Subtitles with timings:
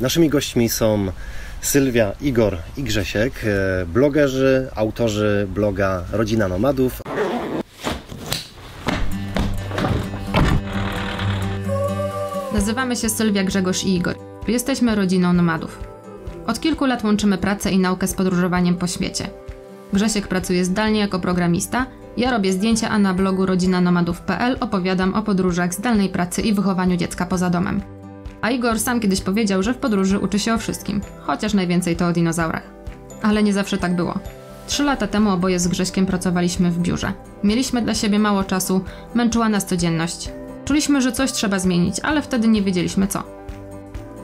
[0.00, 1.12] Naszymi gośćmi są
[1.60, 7.02] Sylwia, Igor i Grzesiek, e, blogerzy, autorzy bloga Rodzina Nomadów.
[12.54, 14.14] Nazywamy się Sylwia, Grzegorz i Igor.
[14.48, 15.80] Jesteśmy rodziną nomadów.
[16.46, 19.30] Od kilku lat łączymy pracę i naukę z podróżowaniem po świecie.
[19.92, 21.86] Grzesiek pracuje zdalnie jako programista,
[22.16, 27.26] ja robię zdjęcia, a na blogu rodzinanomadów.pl opowiadam o podróżach, zdalnej pracy i wychowaniu dziecka
[27.26, 27.99] poza domem.
[28.42, 32.06] A Igor sam kiedyś powiedział, że w podróży uczy się o wszystkim, chociaż najwięcej to
[32.06, 32.62] o dinozaurach.
[33.22, 34.14] Ale nie zawsze tak było.
[34.66, 37.12] Trzy lata temu oboje z Grześkiem pracowaliśmy w biurze.
[37.44, 38.80] Mieliśmy dla siebie mało czasu,
[39.14, 40.30] męczyła nas codzienność.
[40.64, 43.22] Czuliśmy, że coś trzeba zmienić, ale wtedy nie wiedzieliśmy co.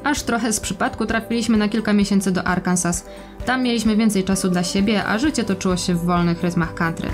[0.05, 3.06] Aż trochę z przypadku trafiliśmy na kilka miesięcy do Arkansas.
[3.46, 7.08] Tam mieliśmy więcej czasu dla siebie, a życie toczyło się w wolnych rytmach country.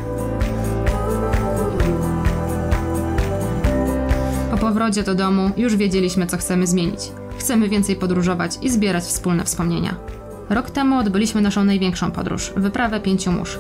[4.63, 7.01] Powrocie do domu już wiedzieliśmy, co chcemy zmienić.
[7.39, 9.97] Chcemy więcej podróżować i zbierać wspólne wspomnienia.
[10.51, 13.59] Rok temu odbyliśmy naszą największą podróż wyprawę pięciu mórz.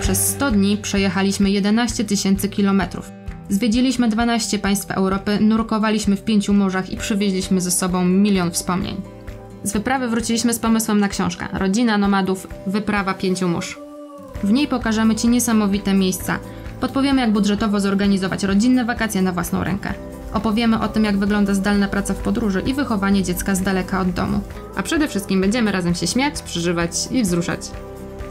[0.00, 3.19] Przez 100 dni przejechaliśmy 11 tysięcy kilometrów.
[3.50, 8.96] Zwiedziliśmy 12 państw Europy, nurkowaliśmy w pięciu morzach i przywieźliśmy ze sobą milion wspomnień.
[9.62, 13.78] Z wyprawy wróciliśmy z pomysłem na książkę Rodzina Nomadów Wyprawa Pięciu Mórz.
[14.44, 16.38] W niej pokażemy Ci niesamowite miejsca,
[16.80, 19.94] podpowiemy jak budżetowo zorganizować rodzinne wakacje na własną rękę.
[20.34, 24.10] Opowiemy o tym, jak wygląda zdalna praca w podróży i wychowanie dziecka z daleka od
[24.10, 24.40] domu.
[24.76, 27.60] A przede wszystkim będziemy razem się śmiać, przeżywać i wzruszać.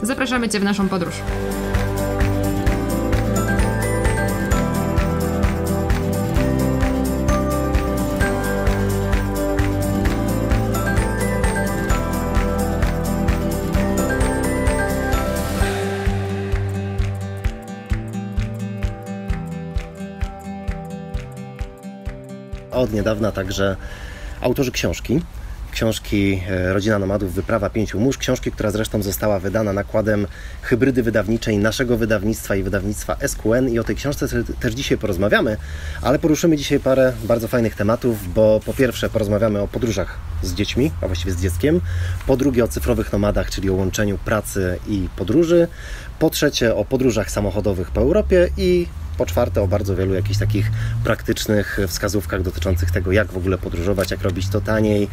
[0.02, 1.14] Zapraszamy Cię w naszą podróż.
[22.70, 23.76] Od niedawna także
[24.40, 25.20] autorzy książki.
[25.72, 28.18] Książki e, Rodzina Nomadów, Wyprawa Pięciu Mórz.
[28.18, 30.26] Książki, która zresztą została wydana nakładem
[30.62, 33.68] hybrydy wydawniczej naszego wydawnictwa i wydawnictwa SQN.
[33.68, 35.56] I o tej książce te- też dzisiaj porozmawiamy,
[36.02, 40.92] ale poruszymy dzisiaj parę bardzo fajnych tematów, bo po pierwsze porozmawiamy o podróżach z dziećmi,
[41.00, 41.80] a właściwie z dzieckiem.
[42.26, 45.68] Po drugie o cyfrowych nomadach, czyli o łączeniu pracy i podróży.
[46.18, 48.86] Po trzecie o podróżach samochodowych po Europie i
[49.20, 50.70] po czwarte o bardzo wielu jakichś takich
[51.04, 55.08] praktycznych wskazówkach dotyczących tego, jak w ogóle podróżować, jak robić to taniej.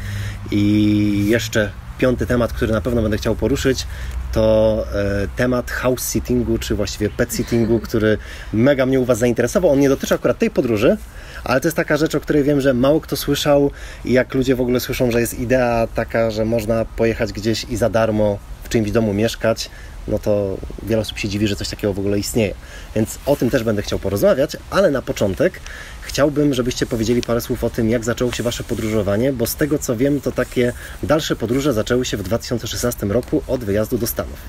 [0.51, 3.88] I jeszcze piąty temat, który na pewno będę chciał poruszyć,
[4.31, 8.17] to e, temat house sittingu, czy właściwie pet sittingu, który
[8.53, 9.72] mega mnie u Was zainteresował.
[9.72, 10.97] On nie dotyczy akurat tej podróży,
[11.44, 13.72] ale to jest taka rzecz, o której wiem, że mało kto słyszał
[14.06, 17.78] i jak ludzie w ogóle słyszą, że jest idea taka, że można pojechać gdzieś i
[17.78, 19.69] za darmo w czyimś domu mieszkać,
[20.07, 22.53] no to wiele osób się dziwi, że coś takiego w ogóle istnieje.
[22.95, 25.59] Więc o tym też będę chciał porozmawiać, ale na początek
[26.01, 29.79] chciałbym, żebyście powiedzieli parę słów o tym, jak zaczęło się Wasze podróżowanie, bo z tego
[29.79, 30.73] co wiem, to takie
[31.03, 34.40] dalsze podróże zaczęły się w 2016 roku od wyjazdu do Stanów.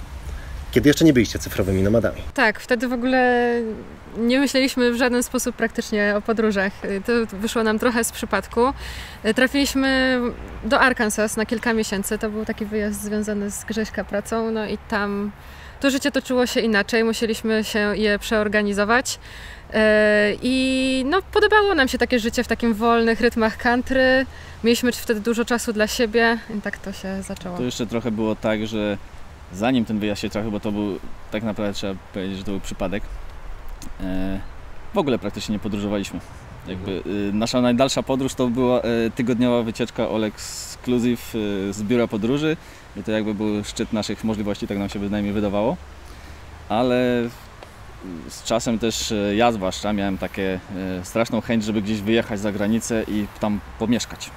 [0.70, 2.22] Kiedy jeszcze nie byliście cyfrowymi nomadami.
[2.34, 3.50] Tak, wtedy w ogóle
[4.16, 6.72] nie myśleliśmy w żaden sposób praktycznie o podróżach.
[7.06, 8.60] To wyszło nam trochę z przypadku.
[9.34, 10.20] Trafiliśmy
[10.64, 12.18] do Arkansas na kilka miesięcy.
[12.18, 15.30] To był taki wyjazd związany z Grześka pracą, no i tam
[15.80, 17.04] to życie toczyło się inaczej.
[17.04, 19.18] Musieliśmy się je przeorganizować.
[19.72, 24.26] E, I no, podobało nam się takie życie w takim wolnych rytmach country.
[24.64, 27.56] Mieliśmy wtedy dużo czasu dla siebie i tak to się zaczęło.
[27.56, 28.98] To jeszcze trochę było tak, że
[29.52, 30.98] zanim ten wyjazd się trafił, bo to był
[31.30, 33.02] tak naprawdę trzeba powiedzieć, że to był przypadek,
[34.94, 36.20] w ogóle praktycznie nie podróżowaliśmy.
[36.69, 42.06] Jakby, y, nasza najdalsza podróż to była e, tygodniowa wycieczka All Exclusive e, z biura
[42.06, 42.56] podróży
[42.97, 45.76] i to jakby był szczyt naszych możliwości, tak nam się bynajmniej wydawało.
[46.69, 47.28] Ale
[48.28, 52.53] z czasem też e, ja zwłaszcza miałem takie e, straszną chęć, żeby gdzieś wyjechać za
[52.53, 54.30] granicę i tam pomieszkać.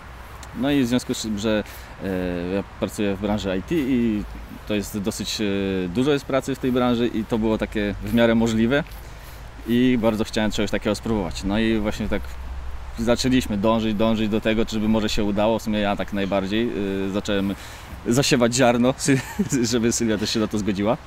[0.59, 1.63] No i w związku z tym, że
[2.03, 2.07] e,
[2.55, 4.23] ja pracuję w branży IT i
[4.67, 5.43] to jest dosyć e,
[5.90, 8.84] dużo jest pracy w tej branży i to było takie w miarę możliwe
[9.67, 11.43] i bardzo chciałem czegoś takiego spróbować.
[11.43, 12.22] No i właśnie tak
[12.99, 15.59] zaczęliśmy dążyć, dążyć do tego, żeby może się udało.
[15.59, 16.69] W sumie ja tak najbardziej
[17.08, 17.55] e, zacząłem
[18.08, 18.93] zasiewać ziarno,
[19.72, 20.97] żeby Sylwia też się na to zgodziła.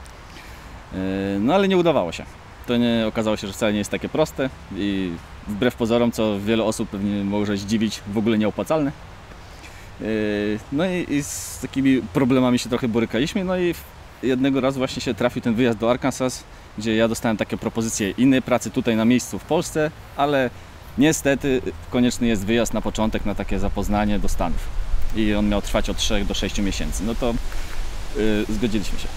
[0.94, 0.98] E,
[1.40, 2.24] No ale nie udawało się.
[2.66, 5.10] To nie okazało się, że wcale nie jest takie proste i
[5.48, 8.92] wbrew pozorom, co wiele osób pewnie może zdziwić, w ogóle nieopłacalne.
[10.00, 10.04] E,
[10.72, 13.74] No i, i z takimi problemami się trochę borykaliśmy, no i
[14.22, 16.44] jednego razu właśnie się trafił ten wyjazd do Arkansas,
[16.78, 20.50] gdzie ja dostałem takie propozycje innej pracy tutaj na miejscu w Polsce, ale
[20.98, 24.84] niestety konieczny jest wyjazd na początek na takie zapoznanie do Stanów.
[25.16, 27.04] i on miał trwać od 3 do 6 miesięcy.
[27.04, 27.34] No to
[28.16, 29.08] y, zgodziliśmy się.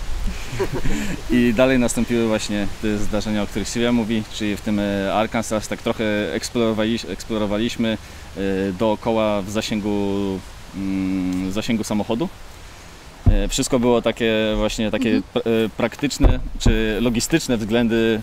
[1.38, 5.68] I dalej nastąpiły właśnie te zdarzenia, o których Sylwia mówi, czyli w tym e, Arkansas
[5.68, 7.98] tak trochę eksplorowali, eksplorowaliśmy
[8.38, 8.42] e,
[8.74, 10.40] dookoła w zasięgu,
[10.76, 12.30] mm, w zasięgu samochodu.
[13.32, 18.22] E, Wszystko było takie właśnie takie pra- e, praktyczne czy logistyczne względy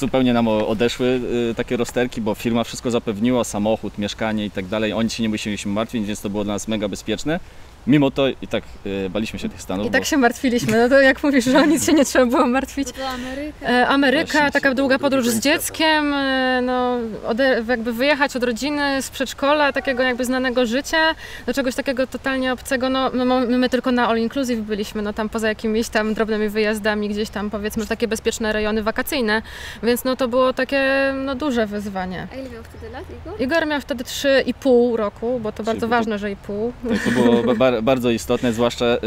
[0.00, 1.20] zupełnie nam odeszły
[1.50, 4.92] e, takie rozterki, bo firma wszystko zapewniła, samochód, mieszkanie i tak dalej.
[4.92, 7.40] Oni się nie musieliśmy martwić, więc to było dla nas mega bezpieczne.
[7.86, 8.64] Mimo to i tak
[9.06, 9.86] e, baliśmy się tych Stanów.
[9.86, 10.78] I tak bo- się martwiliśmy.
[10.82, 12.92] No to jak mówisz, że o nic się nie trzeba było martwić.
[12.92, 13.66] To Ameryka.
[13.68, 14.50] E, Ameryka, Właśnie.
[14.50, 16.96] taka długa podróż z dzieckiem, e, no,
[17.26, 21.14] ode, jakby wyjechać od rodziny, z przedszkola, takiego jakby znanego życia,
[21.46, 25.28] do czegoś takiego totalnie obcego, no, my my tylko na all inclusive byliśmy, no tam
[25.28, 29.42] poza jakimiś tam drobnymi wyjazdami, gdzieś tam powiedzmy w takie bezpieczne rejony wakacyjne,
[29.82, 32.26] więc no to było takie no duże wyzwanie.
[32.32, 33.40] A ile miał wtedy lat, Igor?
[33.42, 35.90] Igor miał wtedy 3,5 roku, bo to bardzo 3,5.
[35.90, 36.72] ważne, że i pół.
[36.88, 38.98] Tak, to było bar- bardzo istotne, zwłaszcza y, y,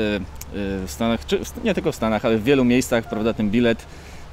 [0.86, 3.86] w Stanach, czy nie tylko w Stanach, ale w wielu miejscach, prawda, ten bilet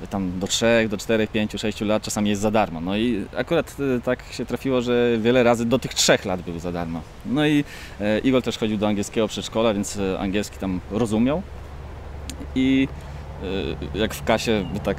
[0.02, 2.80] y, tam do 3, do 4, 5, 6 lat czasami jest za darmo.
[2.80, 6.72] No i akurat tak się trafiło, że wiele razy do tych 3 lat był za
[6.72, 7.00] darmo.
[7.26, 7.64] No i
[8.24, 11.42] Igor też chodził do angielskiego przedszkola, więc angielski tam rozumiał.
[12.54, 12.88] I
[13.94, 14.96] jak w kasie by tak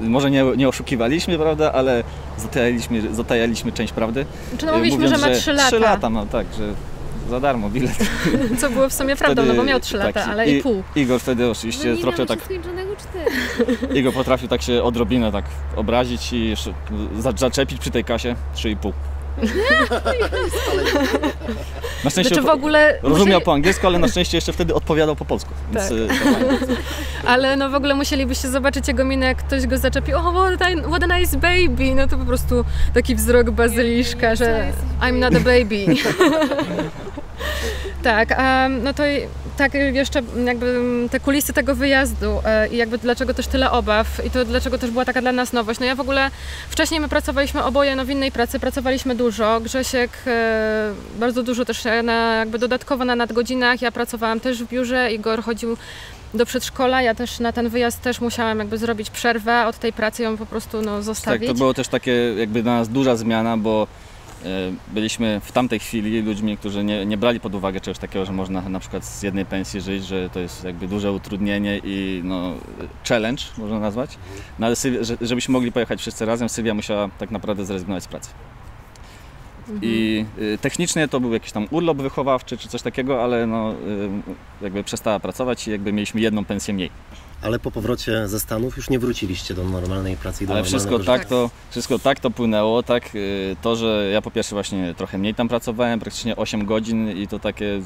[0.00, 2.04] może nie, nie oszukiwaliśmy, prawda, ale
[2.38, 4.26] zatajaliśmy, zatajaliśmy część prawdy.
[4.58, 6.74] Czy no mówiliśmy, mówiąc, że ma 3 lata, 3 lata, no tak, że
[7.30, 7.96] za darmo bilet.
[8.60, 10.82] co było w sumie prawdą, no bo miał 3 tak, lata, ale i pół.
[10.96, 12.38] Igor wtedy oczywiście no nie trochę tak.
[13.98, 15.44] Igor potrafił tak się odrobinę tak
[15.76, 16.72] obrazić i jeszcze
[17.18, 18.92] za- zaczepić przy tej kasie 3,5.
[22.04, 22.98] Na szczęście Znaczy w ogóle...
[23.02, 25.50] rozumiał musieli- po angielsku, ale na szczęście jeszcze wtedy odpowiadał po polsku.
[25.72, 25.98] Więc, Tak.
[25.98, 26.76] y,
[27.26, 30.88] Ale no w ogóle musielibyście zobaczyć jego minę, jak ktoś go zaczepił, o what a,
[30.88, 32.64] what a nice baby, no to po prostu
[32.94, 35.86] taki wzrok bazyliszka, że I'm not a baby.
[38.06, 39.02] Tak, a no to
[39.56, 40.80] tak jeszcze jakby
[41.10, 44.90] te kulisy tego wyjazdu e, i jakby dlaczego też tyle obaw i to dlaczego też
[44.90, 45.80] była taka dla nas nowość.
[45.80, 46.30] No ja w ogóle
[46.68, 51.84] wcześniej my pracowaliśmy oboje no w innej pracy, pracowaliśmy dużo, Grzesiek e, bardzo dużo też
[52.02, 55.76] na, jakby dodatkowo na nadgodzinach, ja pracowałam też w biurze, Igor chodził
[56.34, 57.02] do przedszkola.
[57.02, 60.46] Ja też na ten wyjazd też musiałam jakby zrobić przerwę od tej pracy, ją po
[60.46, 61.48] prostu no, tak, zostawić.
[61.48, 63.86] to było też takie jakby dla nas duża zmiana, bo
[64.88, 68.68] byliśmy w tamtej chwili ludźmi, którzy nie, nie brali pod uwagę czegoś takiego, że można
[68.68, 72.52] na przykład z jednej pensji żyć, że to jest jakby duże utrudnienie i no,
[73.08, 74.18] challenge można nazwać.
[74.58, 78.08] No ale Sylwia, że, żebyśmy mogli pojechać wszyscy razem, Sylwia musiała tak naprawdę zrezygnować z
[78.08, 78.30] pracy.
[79.82, 83.74] I y, technicznie to był jakiś tam urlop wychowawczy czy coś takiego, ale no, y,
[84.62, 86.90] jakby przestała pracować i jakby mieliśmy jedną pensję mniej.
[87.42, 90.98] Ale po powrocie ze Stanów już nie wróciliście do normalnej pracy i do Ale wszystko
[90.98, 91.12] życia.
[91.12, 95.18] tak, to, wszystko tak to płynęło, tak, y, to, że ja po pierwsze właśnie trochę
[95.18, 97.80] mniej tam pracowałem, praktycznie 8 godzin i to takie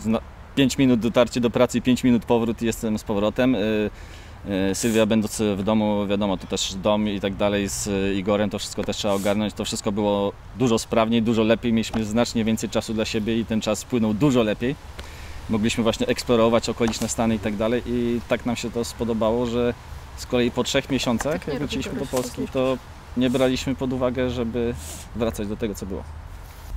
[0.55, 3.55] 5 minut dotarcie do pracy, 5 minut powrót i jestem z powrotem.
[3.55, 3.91] Y,
[4.70, 8.58] y, Sylwia będąc w domu, wiadomo, to też dom i tak dalej z Igorem, to
[8.58, 12.94] wszystko też trzeba ogarnąć, to wszystko było dużo sprawniej, dużo lepiej, mieliśmy znacznie więcej czasu
[12.94, 14.75] dla siebie i ten czas płynął dużo lepiej.
[15.50, 19.75] Mogliśmy właśnie eksplorować okoliczne stany i tak dalej i tak nam się to spodobało, że
[20.17, 22.52] z kolei po trzech miesiącach, Tak jak wróciliśmy do Polski, stosunku.
[22.52, 22.79] to
[23.17, 24.75] nie braliśmy pod uwagę, żeby
[25.17, 26.02] wracać do tego, co było.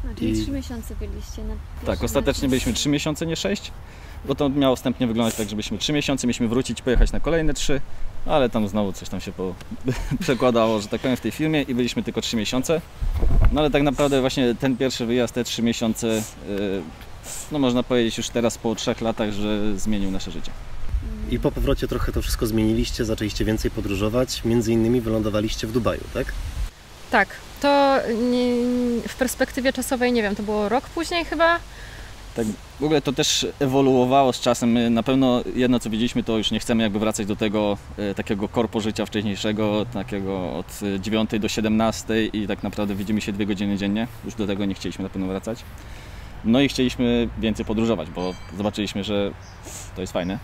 [0.04, 1.54] No, czyli I- trzy miesiące byliście na
[1.86, 3.72] Tak, ostatecznie byliśmy 3 miesiące, nie 6,
[4.26, 7.82] bo to miało wstępnie wyglądać tak, żebyśmy 3 miesiące, mieliśmy wrócić, pojechać na kolejne 3,
[8.26, 9.54] ale tam znowu coś tam się po...
[10.20, 12.82] przekładało, że tak powiem, w tej firmie i byliśmy tylko 3 miesiące.
[13.52, 16.82] No ale tak naprawdę właśnie ten pierwszy wyjazd, te 3 miesiące, yy,
[17.52, 20.52] no można powiedzieć już teraz po 3 latach, że zmienił nasze życie.
[21.32, 26.02] I po powrocie trochę to wszystko zmieniliście, zaczęliście więcej podróżować, między innymi wylądowaliście w Dubaju,
[26.14, 26.34] tak?
[27.12, 27.28] Tak,
[27.62, 28.00] to
[28.32, 28.46] nie,
[29.08, 31.60] w perspektywie czasowej, nie wiem, to było rok później chyba?
[32.36, 32.46] Tak,
[32.80, 34.72] w ogóle to też ewoluowało z czasem.
[34.72, 38.14] My na pewno jedno co widzieliśmy, to już nie chcemy jakby wracać do tego e,
[38.16, 43.32] takiego korpo życia wcześniejszego, takiego od e, 9 do 17 i tak naprawdę widzimy się
[43.32, 44.08] dwie godziny dziennie.
[44.26, 45.60] Już do tego nie chcieliśmy na pewno wracać.
[46.46, 49.32] No i chcieliśmy więcej podróżować, bo zobaczyliśmy, że
[49.96, 50.40] to jest fajne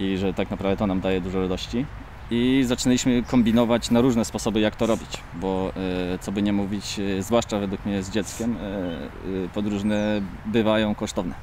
[0.00, 1.86] i że tak naprawdę to nam daje dużo radości.
[2.30, 5.72] I zaczynaliśmy kombinować na różne sposoby, jak to robić, bo
[6.14, 11.34] e, co by nie mówić, e, zwłaszcza według mnie z dzieckiem, e, podróżne bywają kosztowne.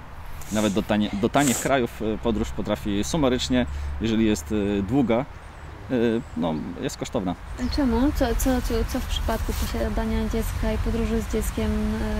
[0.51, 3.65] Nawet do, tanie, do tanich krajów podróż potrafi sumarycznie,
[4.01, 4.53] jeżeli jest
[4.89, 5.25] długa,
[6.37, 7.35] no, jest kosztowna.
[7.75, 8.11] Czemu?
[8.15, 8.49] Co, co,
[8.93, 11.71] co, w przypadku posiadania dziecka i podróży z dzieckiem,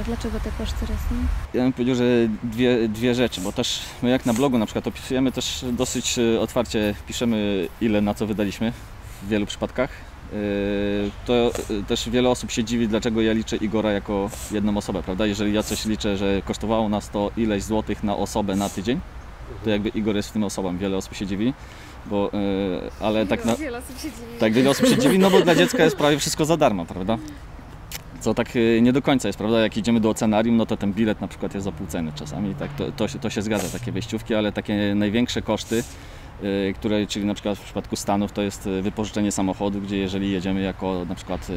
[0.02, 1.18] e, dlaczego te koszty rosną?
[1.54, 2.04] Ja bym powiedział, że
[2.44, 6.40] dwie, dwie rzeczy, bo też my jak na blogu na przykład opisujemy też dosyć e,
[6.40, 8.74] otwarcie, piszemy ile na co wydaliśmy
[9.24, 9.90] w wielu przypadkach.
[11.26, 11.52] To
[11.88, 15.26] też wiele osób się dziwi, dlaczego ja liczę Igora jako jedną osobę, prawda?
[15.26, 19.00] Jeżeli ja coś liczę, że kosztowało nas to ileś złotych na osobę na tydzień,
[19.64, 20.78] to jakby Igor jest w tym osobą.
[20.78, 21.54] Wiele osób się dziwi,
[22.10, 24.40] bo, yy, ale tak na, Wiele osób się dziwi.
[24.40, 27.18] tak wiele osób się dziwi, no bo dla dziecka jest prawie wszystko za darmo, prawda?
[28.20, 29.60] Co tak yy, nie do końca jest, prawda?
[29.60, 32.56] Jak idziemy do ocenarium, no to ten bilet na przykład jest za pół ceny czasami,
[32.56, 35.84] tak to, to, się, to się zgadza, takie wejściówki, ale takie największe koszty,
[36.42, 40.62] yy, które, czyli na przykład w przypadku Stanów to jest wypożyczenie samochodu, gdzie jeżeli jedziemy
[40.62, 41.48] jako na przykład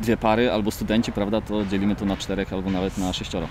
[0.00, 3.48] dwie pary albo studenci, prawda, to dzielimy to na czterech albo nawet na sześcioro.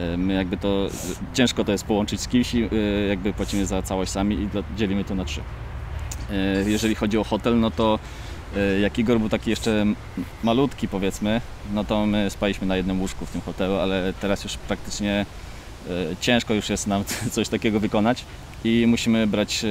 [0.00, 0.88] Yy, My jakby to,
[1.34, 5.04] ciężko to jest połączyć z kimś i yy, jakby płacimy za całość sami i dzielimy
[5.04, 5.40] to na trzy.
[6.30, 7.98] Yy, Jeżeli chodzi o hotel, no to
[8.82, 9.86] jak Igor był taki jeszcze
[10.42, 11.40] malutki powiedzmy,
[11.72, 15.26] no to my spaliśmy na jednym łóżku w tym hotelu, ale teraz już praktycznie
[16.20, 18.24] ciężko już jest nam coś takiego wykonać
[18.64, 19.64] i musimy brać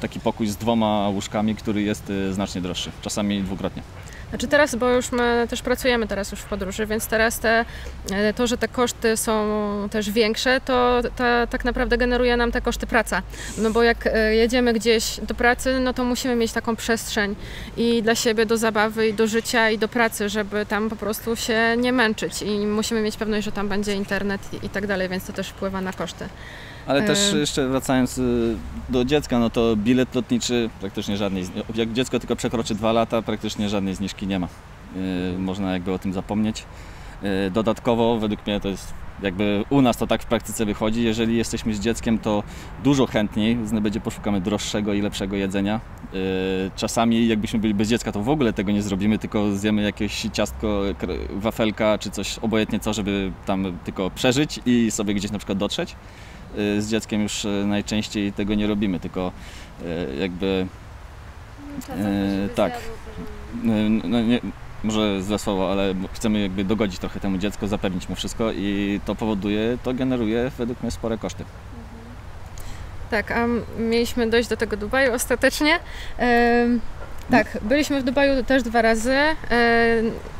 [0.00, 3.82] taki pokój z dwoma łóżkami, który jest znacznie droższy, czasami dwukrotnie.
[4.28, 7.64] Znaczy teraz, bo już my też pracujemy teraz już w podróży, więc teraz te,
[8.12, 9.48] e, to, że te koszty są
[9.90, 13.22] też większe, to ta, tak naprawdę generuje nam te koszty praca.
[13.58, 17.36] No bo jak e, jedziemy gdzieś do pracy, no to musimy mieć taką przestrzeń
[17.76, 21.36] i dla siebie do zabawy, i do życia, i do pracy, żeby tam po prostu
[21.36, 25.08] się nie męczyć i musimy mieć pewność, że tam będzie internet i, i tak dalej,
[25.08, 26.28] więc to też wpływa na koszty.
[26.86, 28.56] Ale też jeszcze wracając y,
[28.88, 33.68] do dziecka, no to bilet lotniczy praktycznie żadnej, jak dziecko tylko przekroczy dwa lata, praktycznie
[33.68, 34.48] żadnej zniżki nie ma.
[35.34, 36.64] Y, Można jakby o tym zapomnieć.
[37.46, 41.36] Y, Dodatkowo według mnie to jest jakby u nas to tak w praktyce wychodzi, jeżeli
[41.36, 42.42] jesteśmy z dzieckiem, to
[42.84, 45.80] dużo chętniej będzie poszukamy droższego i lepszego jedzenia.
[46.76, 50.82] Czasami jakbyśmy byli bez dziecka, to w ogóle tego nie zrobimy, tylko zjemy jakieś ciastko,
[51.30, 55.96] wafelka czy coś obojętnie co, żeby tam tylko przeżyć i sobie gdzieś na przykład dotrzeć.
[56.58, 59.32] Y, Z dzieckiem już y, najczęściej tego nie robimy, tylko
[59.82, 60.66] y, jakby
[61.90, 62.72] E, tak.
[64.04, 64.40] no nie,
[64.84, 69.14] może złe słowo, ale chcemy jakby dogodzić trochę temu dziecku, zapewnić mu wszystko i to
[69.14, 71.44] powoduje, to generuje według mnie spore koszty.
[73.10, 73.46] Tak, a
[73.78, 75.78] mieliśmy dojść do tego Dubaju ostatecznie.
[76.18, 76.80] Em,
[77.30, 79.14] tak, byliśmy w Dubaju też dwa razy.
[79.14, 79.36] Em,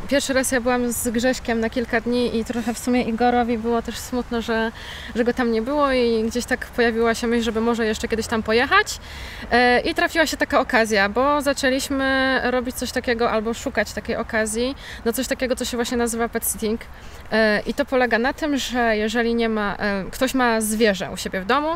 [0.09, 3.83] Pierwszy raz ja byłam z Grześkiem na kilka dni i trochę w sumie Igorowi było
[3.83, 4.73] też smutno, że,
[5.15, 8.27] że go tam nie było i gdzieś tak pojawiła się myśl, żeby może jeszcze kiedyś
[8.27, 8.99] tam pojechać.
[9.51, 14.75] E, I trafiła się taka okazja, bo zaczęliśmy robić coś takiego albo szukać takiej okazji,
[15.05, 16.81] no coś takiego, co się właśnie nazywa pet sitting.
[17.33, 21.17] E, I to polega na tym, że jeżeli nie ma, e, ktoś ma zwierzę u
[21.17, 21.69] siebie w domu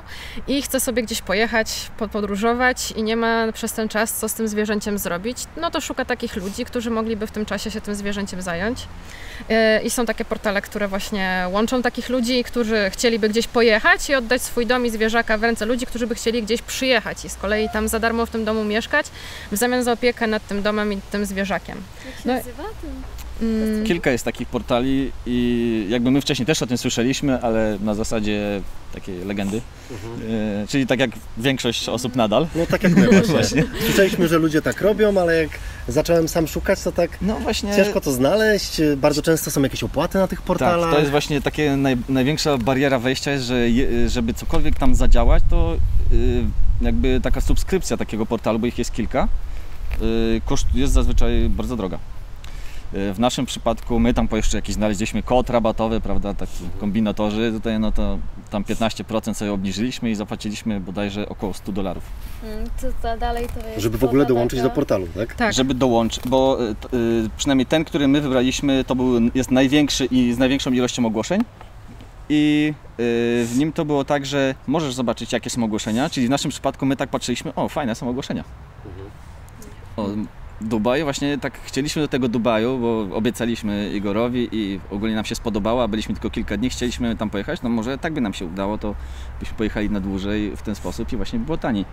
[0.48, 4.48] i chce sobie gdzieś pojechać, podróżować i nie ma przez ten czas co z tym
[4.48, 8.42] zwierzęciem zrobić, no to szuka takich ludzi, którzy mogliby w tym czasie się tym zwierzęciem
[8.42, 8.86] zająć.
[9.48, 14.14] E, I są takie portale, które właśnie łączą takich ludzi, którzy chcieliby gdzieś pojechać i
[14.14, 17.34] oddać swój dom i zwierzaka w ręce ludzi, którzy by chcieli gdzieś przyjechać i z
[17.36, 19.06] kolei tam za darmo w tym domu mieszkać,
[19.52, 21.82] w zamian za opiekę nad tym domem i tym zwierzakiem.
[22.06, 22.62] Jak się No- nazywa?
[23.42, 27.94] Mm, Kilka jest takich portali i jakby my wcześniej też o tym słyszeliśmy, ale na
[27.94, 28.60] zasadzie
[28.94, 29.60] takiej legendy,
[30.64, 32.46] Y, czyli tak jak większość osób nadal.
[32.54, 33.64] No tak jak my właśnie.
[33.84, 35.50] Słyszeliśmy, że ludzie tak robią, ale jak
[35.88, 37.76] zacząłem sam szukać, to tak No właśnie.
[37.76, 38.80] ciężko to znaleźć.
[38.96, 40.80] Bardzo często są jakieś opłaty na tych portalach.
[40.86, 44.94] Tak, to jest właśnie takie naj, największa bariera wejścia, jest, że je, żeby cokolwiek tam
[44.94, 45.76] zadziałać, to
[46.12, 46.44] y,
[46.80, 49.28] jakby taka subskrypcja takiego portalu, bo ich jest kilka,
[50.02, 51.98] y, koszt jest zazwyczaj bardzo droga.
[52.92, 57.80] W naszym przypadku my tam po jeszcze jakiś znaleźliśmy kod rabatowy, prawda, taki kombinatorzy, tutaj
[57.80, 58.18] no to
[58.50, 62.02] tam 15% sobie obniżyliśmy i zapłaciliśmy bodajże około 100 dolarów.
[62.44, 65.34] Mm, Co to dalej to jest Żeby w ogóle dołączyć taka- do portalu, tak?
[65.34, 65.52] tak.
[65.52, 70.32] Żeby dołączyć, bo y, y, przynajmniej ten, który my wybraliśmy, to był, jest największy i
[70.32, 71.40] z największą ilością ogłoszeń.
[72.28, 76.30] I y, w nim to było tak, że możesz zobaczyć, jakie są ogłoszenia, czyli w
[76.30, 78.44] naszym przypadku my tak patrzyliśmy, o fajne są ogłoszenia.
[79.96, 80.06] O,
[80.60, 85.82] Dubaj, właśnie tak chcieliśmy do tego Dubaju, bo obiecaliśmy Igorowi i ogólnie nam się spodobało,
[85.82, 88.78] a byliśmy tylko kilka dni, chcieliśmy tam pojechać, no może tak by nam się udało,
[88.78, 88.94] to
[89.40, 91.84] byśmy pojechali na dłużej w ten sposób i właśnie było taniej.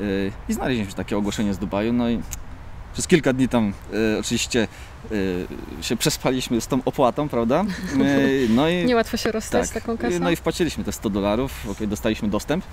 [0.00, 2.20] Y, I znaleźliśmy takie ogłoszenie z Dubaju, no i
[2.92, 4.68] przez kilka dni tam y, oczywiście
[5.12, 5.46] y,
[5.80, 7.64] się przespaliśmy z tą opłatą, prawda?
[8.00, 10.18] Y, no i Niełatwo się rozstać z taką kasą.
[10.20, 12.64] no i wpłaciliśmy te 100 dolarów, ok, dostaliśmy dostęp.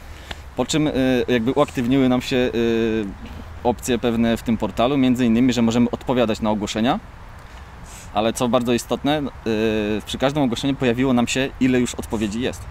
[0.56, 2.52] Po czym y, jakby uaktywniły nam się
[3.70, 7.00] opcje pewne w tym portalu, między innymi, że możemy odpowiadać na ogłoszenia.
[8.14, 12.62] Ale co bardzo istotne, y, przy każdym ogłoszeniu pojawiło nam się, ile już odpowiedzi jest.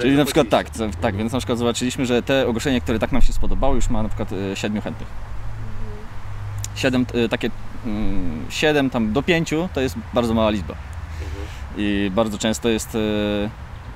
[0.00, 3.12] Czyli na przykład tak, co- tak, więc na przykład zobaczyliśmy, że te ogłoszenie, które tak
[3.12, 5.08] nam się spodobało, już ma na przykład y, siedmiu chętnych.
[6.74, 7.50] Siedem, y, takie
[7.86, 10.74] mm, siedem tam do pięciu to jest bardzo mała liczba.
[11.76, 12.96] I bardzo często jest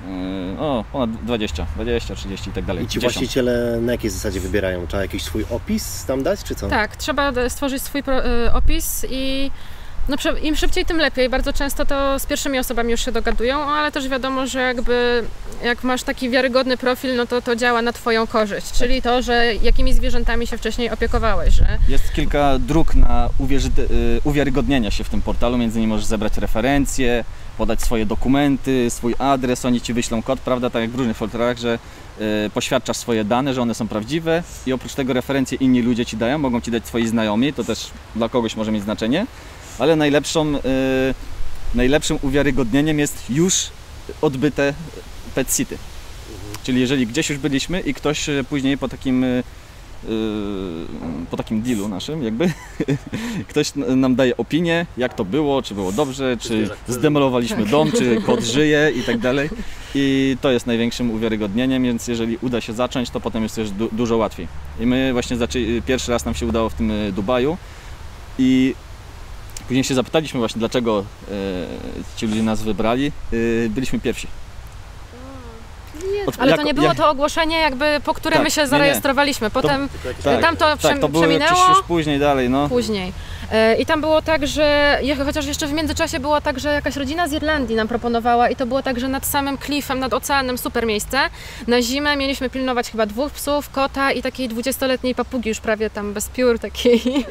[0.07, 2.83] Yy, O, ponad 20, 20, 30 i tak dalej.
[2.85, 3.13] I ci 10.
[3.13, 4.87] właściciele na jakiej zasadzie wybierają?
[4.87, 6.67] Trzeba jakiś swój opis tam dać, czy co?
[6.69, 9.51] Tak, trzeba stworzyć swój y, opis i
[10.09, 11.29] no, im szybciej, tym lepiej.
[11.29, 15.23] Bardzo często to z pierwszymi osobami już się dogadują, ale też wiadomo, że jakby
[15.63, 18.71] jak masz taki wiarygodny profil, no to to działa na Twoją korzyść.
[18.71, 24.21] Czyli to, że jakimi zwierzętami się wcześniej opiekowałeś, że Jest kilka dróg na uwierzy- y,
[24.23, 27.23] uwiarygodnienia się w tym portalu, między innymi możesz zebrać referencje,
[27.57, 31.57] podać swoje dokumenty, swój adres, oni Ci wyślą kod, prawda, tak jak w różnych portalach,
[31.57, 31.79] że
[32.45, 36.17] y, poświadczasz swoje dane, że one są prawdziwe i oprócz tego referencje inni ludzie Ci
[36.17, 39.25] dają, mogą Ci dać Twoi znajomi, to też dla kogoś może mieć znaczenie,
[39.79, 40.61] ale najlepszą, y,
[41.75, 43.67] najlepszym uwiarygodnieniem jest już
[44.21, 44.73] odbyte
[45.35, 45.77] Pet City.
[46.63, 49.25] Czyli jeżeli gdzieś już byliśmy i ktoś y, później po takim
[51.31, 52.53] po takim dealu naszym jakby
[53.49, 58.43] ktoś nam daje opinię, jak to było, czy było dobrze, czy zdemolowaliśmy dom, czy kot
[58.55, 59.49] żyje i tak dalej.
[59.95, 63.89] I to jest największym uwiarygodnieniem, więc jeżeli uda się zacząć, to potem jest już du-
[63.91, 64.47] dużo łatwiej.
[64.79, 67.57] I my właśnie zaczęli, pierwszy raz nam się udało w tym y, Dubaju
[68.39, 68.75] i
[69.67, 71.33] później się zapytaliśmy właśnie, dlaczego y,
[72.17, 73.11] ci ludzie nas wybrali.
[73.33, 74.27] Y, byliśmy pierwsi.
[76.37, 79.49] Ale to nie było to ogłoszenie, jakby po którym Tak, my się zarejestrowaliśmy.
[79.49, 79.89] Potem
[80.23, 81.51] Tak, tam to przem- tak, to było przeminęło.
[81.51, 82.69] gdzieś już później dalej, no.
[82.69, 83.13] później.
[83.51, 87.27] E, I tam było tak, że chociaż jeszcze w międzyczasie było tak, że jakaś rodzina
[87.27, 90.85] z Irlandii nam proponowała i to było tak, że nad samym klifem, nad oceanem, super
[90.85, 91.19] miejsce.
[91.67, 96.13] Na zimę mieliśmy pilnować chyba dwóch psów, kota i takiej 20-letniej papugi już prawie tam
[96.13, 97.01] bez piór takiej.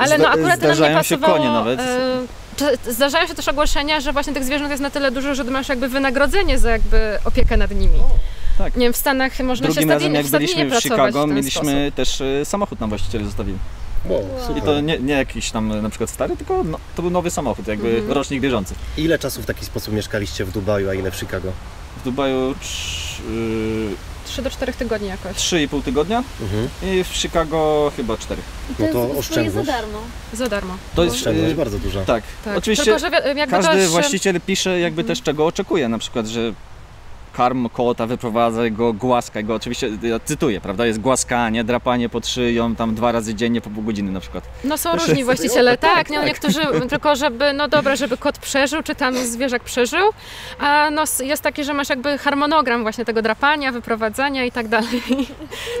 [0.00, 1.38] Ale no akurat to nam nie zdarzają się pasowało.
[1.38, 1.80] konie nawet.
[2.86, 5.68] E, Zdarzają się też ogłoszenia, że właśnie tych zwierząt jest na tyle dużo, że masz
[5.68, 7.98] jakby wynagrodzenie za jakby opiekę nad nimi.
[8.58, 8.76] Tak.
[8.76, 11.26] Nie wiem, w Stanach można Drugim się razem stadnie, jak w stadninie byliśmy w Chicago,
[11.26, 11.94] w mieliśmy sposób.
[11.94, 13.58] też y, samochód nam właściciele zostawili.
[14.08, 14.24] Wow,
[14.58, 17.68] I to nie, nie jakiś tam na przykład stary, tylko no, to był nowy samochód,
[17.68, 18.12] jakby Mhm.
[18.12, 18.74] rocznik bieżący.
[18.96, 21.52] Ile czasu w taki sposób mieszkaliście w Dubaju, a ile w Chicago?
[22.00, 25.36] W Dubaju trz- y, 3 do 4 tygodni jakoś.
[25.36, 26.68] 3,5 tygodnia Mhm.
[26.82, 28.42] i w Chicago chyba 4.
[28.70, 29.66] I to No to jest swoje oszczędność.
[29.66, 29.98] za darmo.
[30.32, 30.76] Za darmo.
[30.94, 32.04] To jest, Oszczędność y, bardzo duża.
[32.04, 32.56] tak, Tak.
[32.58, 36.26] oczywiście Tylko, że wi- jakby każdy też, właściciel pisze jakby też czego oczekuje, na przykład,
[36.26, 36.52] że
[37.32, 42.76] karm kota, wyprowadza go, głaska go, oczywiście, ja cytuję, prawda, jest głaskanie, drapanie pod szyją,
[42.76, 44.44] tam dwa razy dziennie po pół godziny na przykład.
[44.64, 46.26] No są różni właściciele, tak, tak, no tak.
[46.26, 50.10] niektórzy tylko żeby, no dobra, żeby kot przeżył, czy tam zwierzak przeżył,
[50.58, 55.02] a no jest taki, że masz jakby harmonogram właśnie tego drapania, wyprowadzania i tak dalej.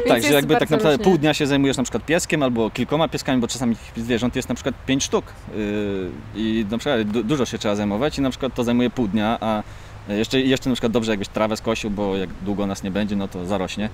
[0.08, 1.04] Tak, jest że jakby tak naprawdę różnie.
[1.04, 4.54] pół dnia się zajmujesz na przykład pieskiem albo kilkoma pieskami, bo czasami zwierząt jest na
[4.54, 5.24] przykład pięć sztuk
[5.56, 9.08] yy, i na przykład du- dużo się trzeba zajmować i na przykład to zajmuje pół
[9.08, 9.62] dnia, a
[10.08, 13.28] jeszcze, jeszcze na przykład dobrze jakbyś trawę skosił, bo jak długo nas nie będzie, no
[13.28, 13.88] to zarośnie.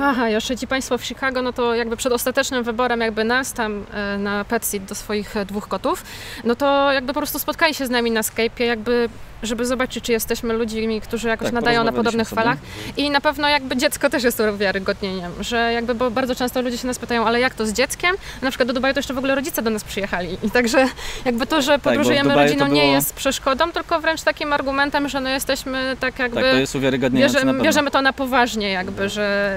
[0.00, 3.84] Aha, jeszcze ci Państwo w Chicago, no to jakby przed ostatecznym wyborem jakby nas tam
[3.94, 6.04] e, na PetSeed do swoich e, dwóch kotów,
[6.44, 9.08] no to jakby po prostu spotkali się z nami na Skype'ie, jakby
[9.42, 12.58] żeby zobaczyć, czy jesteśmy ludźmi, którzy jakoś Tak, nadają na podobnych falach.
[12.96, 16.78] I na pewno jakby dziecko też jest to wiarygodnieniem, że jakby, bo bardzo często ludzie
[16.78, 18.16] się nas pytają, ale jak to z dzieckiem?
[18.42, 20.36] Na przykład do Dubaju to jeszcze w ogóle rodzice do nas przyjechali.
[20.42, 20.86] I także
[21.24, 25.08] jakby to, że Tak, podróżujemy to rodziną nie było- jest przeszkodą, tylko wręcz takim argumentem,
[25.08, 26.40] że no jesteśmy tak jakby...
[26.40, 29.56] Tak, to jest uwiarygadniające na Bierzemy, bierzemy to na poważnie jakby, że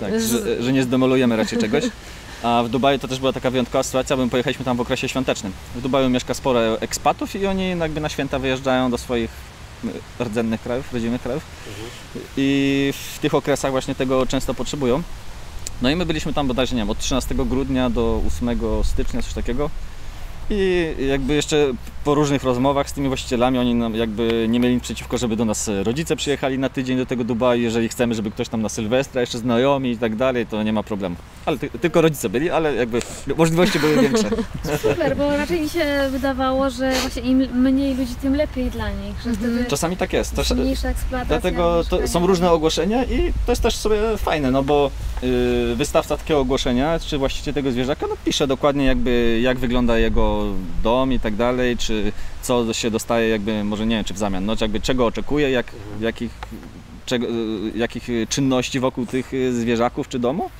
[0.00, 1.84] Tak, że, że nie zdemolujemy raczej czegoś.
[2.44, 5.08] A w Dubaju to też była taka wyjątkowa sytuacja, bo my pojechaliśmy tam w okresie
[5.08, 5.52] świątecznym.
[5.74, 9.30] W Dubaju mieszka sporo ekspatów i oni jakby na święta wyjeżdżają do swoich
[10.20, 11.42] rdzennych krajów, rodzinnych krajów.
[12.36, 15.02] I w tych okresach właśnie tego często potrzebują.
[15.82, 19.32] No i my byliśmy tam bodajże, nie wiem, od 13 grudnia do 8 stycznia, coś
[19.32, 19.70] takiego.
[20.50, 21.72] I jakby jeszcze
[22.04, 25.44] po różnych rozmowach z tymi właścicielami, oni nam jakby nie mieli nic przeciwko, żeby do
[25.44, 27.62] nas rodzice przyjechali na tydzień do tego Dubaju.
[27.62, 30.82] Jeżeli chcemy, żeby ktoś tam na Sylwestra, jeszcze znajomi i tak dalej, to nie ma
[30.82, 31.16] problemu.
[31.46, 33.00] Ale ty, tylko rodzice byli, ale jakby
[33.36, 34.30] możliwości były większe.
[34.82, 39.26] Super, bo raczej mi się wydawało, że właśnie im mniej ludzi, tym lepiej dla nich,
[39.26, 39.66] Mhm.
[39.66, 40.36] Czasami tak jest.
[40.36, 44.90] Też, mniejsza eksploatacja Dlatego są różne ogłoszenia i to jest też sobie fajne, no bo
[45.22, 50.33] yy, wystawca takiego ogłoszenia, czy właściciel tego zwierzaka, no pisze dokładnie jakby jak wygląda jego
[50.82, 54.44] dom i tak dalej, czy co się dostaje jakby, może nie wiem, czy w zamian,
[54.44, 55.66] no jakby czego oczekuje, jak,
[56.00, 56.30] jakich,
[57.06, 57.26] czego,
[57.74, 60.50] jakich czynności wokół tych zwierzaków czy domu.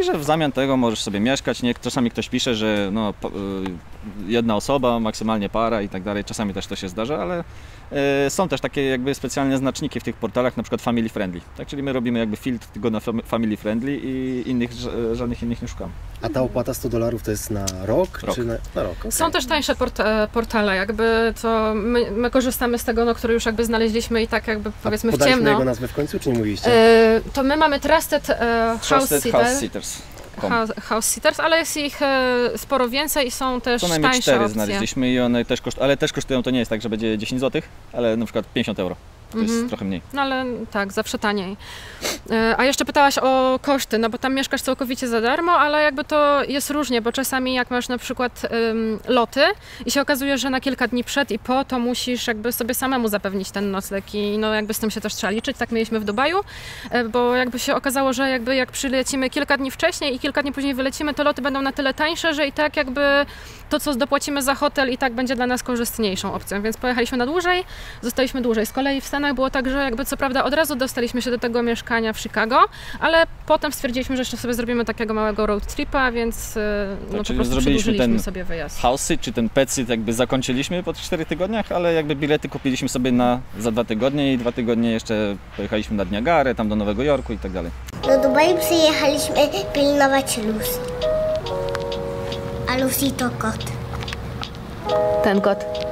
[0.00, 1.62] I że w zamian tego możesz sobie mieszkać.
[1.62, 6.24] Nie, czasami ktoś pisze, że no, yy, jedna osoba, maksymalnie para i tak dalej.
[6.24, 7.44] Czasami też to się zdarza, ale
[8.28, 11.40] Są też takie jakby specjalne znaczniki w tych portalach, na przykład family friendly.
[11.56, 15.42] Tak, czyli my robimy jakby filtr tylko na fam- family friendly i innych, ża- żadnych
[15.42, 15.90] innych nie szukamy.
[16.22, 18.22] A ta opłata 100 dolarów to jest na rok?
[18.22, 18.34] Rok.
[18.34, 18.92] Czy na, na rok?
[19.00, 19.12] okej.
[19.12, 23.34] Są też tańsze port, e, portale, jakby to my, my korzystamy z tego, no, który
[23.34, 25.50] już jakby znaleźliśmy i tak jakby powiedzmy A w ciemno.
[25.50, 26.70] jego nazwę w końcu, czy nie mówiliście?
[26.72, 28.36] E, to my mamy Trusted e,
[28.82, 30.02] House, Trusted House Sitters.
[30.40, 34.22] House, house Sitters, ale jest ich e, sporo więcej i są też Co najmniej tańsze
[34.22, 34.54] cztery opcje.
[34.54, 37.40] znaleźliśmy i one też kosztują, ale też kosztują, to nie jest tak, że będzie 10
[37.40, 37.62] zł,
[37.92, 38.96] ale na przykład 50 euro.
[39.32, 39.68] To jest Mhm.
[39.68, 40.02] trochę mniej.
[40.12, 41.56] No ale tak, zawsze taniej.
[42.30, 46.04] E, A jeszcze pytałaś o koszty, no bo tam mieszkasz całkowicie za darmo, ale jakby
[46.04, 48.42] to jest różnie, bo czasami jak masz na przykład
[49.08, 49.40] loty
[49.86, 53.08] i się okazuje, że na kilka dni przed i po, to musisz jakby sobie samemu
[53.08, 55.56] zapewnić ten nocleg i no jakby z tym się też trzeba liczyć.
[55.56, 56.40] Tak mieliśmy w Dubaju,
[56.90, 60.52] e, bo jakby się okazało, że jakby jak przylecimy kilka dni wcześniej i kilka dni
[60.52, 63.00] później wylecimy, to loty będą na tyle tańsze, że i tak jakby
[63.70, 67.26] to, co dopłacimy za hotel i tak będzie dla nas korzystniejszą opcją, więc pojechaliśmy na
[67.26, 67.64] dłużej,
[68.02, 68.66] zostaliśmy dłużej.
[68.66, 71.38] Z kolei w Stanach było tak, że jakby co prawda od razu dostaliśmy się do
[71.38, 72.58] tego mieszkania w Chicago,
[73.00, 77.16] ale potem stwierdziliśmy, że jeszcze sobie zrobimy takiego małego road tripa, więc e, no, po
[77.16, 78.82] Tak, czyli prostu zrobiliśmy ten sobie wyjazd.
[78.82, 83.12] House'y czy ten petsit jakby zakończyliśmy po tych 4 tygodniach, ale jakby bilety kupiliśmy sobie
[83.12, 87.32] na za dwa tygodnie i dwa tygodnie jeszcze pojechaliśmy na Niagarę, tam do Nowego Jorku
[87.32, 87.70] i tak dalej.
[88.02, 89.36] Do Dubaju przyjechaliśmy
[89.72, 90.80] pilnować Lucy.
[92.68, 93.64] A Lucy to kot.
[95.24, 95.89] Ten kot.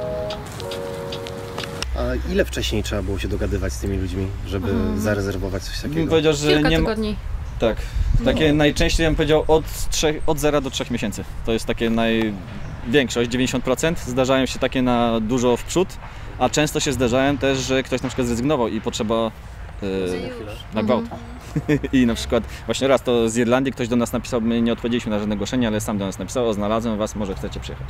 [1.99, 6.09] A ile wcześniej trzeba było się dogadywać z tymi ludźmi, żeby zarezerwować coś Bym takiego?
[6.09, 7.15] powiedział, że Kilka nie ma, tygodni.
[7.59, 7.77] Tak.
[8.25, 11.23] Takie najczęściej ja bym powiedział od, trzech, od 0 do 3 miesięcy.
[11.45, 13.95] To jest takie największość, 90%.
[14.07, 15.87] Zdarzają się takie na dużo w przód,
[16.39, 19.31] a często się zdarzają też, że ktoś na przykład zrezygnował i potrzeba
[19.81, 19.89] yy,
[20.73, 21.05] na gwałt.
[21.93, 25.11] I na przykład właśnie raz to z Irlandii ktoś do nas napisał, my nie odpowiedzieliśmy
[25.11, 27.87] na żadne ogłoszenie, ale sam do nas napisał, o znalazłem was, może chcecie przyjechać.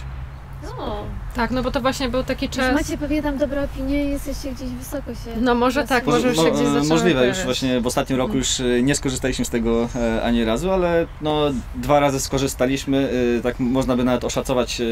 [0.78, 1.04] O,
[1.36, 2.74] Tak, no bo to właśnie był taki już czas...
[2.74, 5.42] macie pewnie tam dobre opinie i jesteście gdzieś wysoko się.
[5.42, 8.60] No może tak, może już się gdzieś zaczęły Możliwe, już właśnie w ostatnim roku już
[8.60, 13.60] e, nie skorzystaliśmy z tego e, ani razu, ale no dwa razy skorzystaliśmy, e, tak
[13.60, 14.86] można by nawet oszacować e,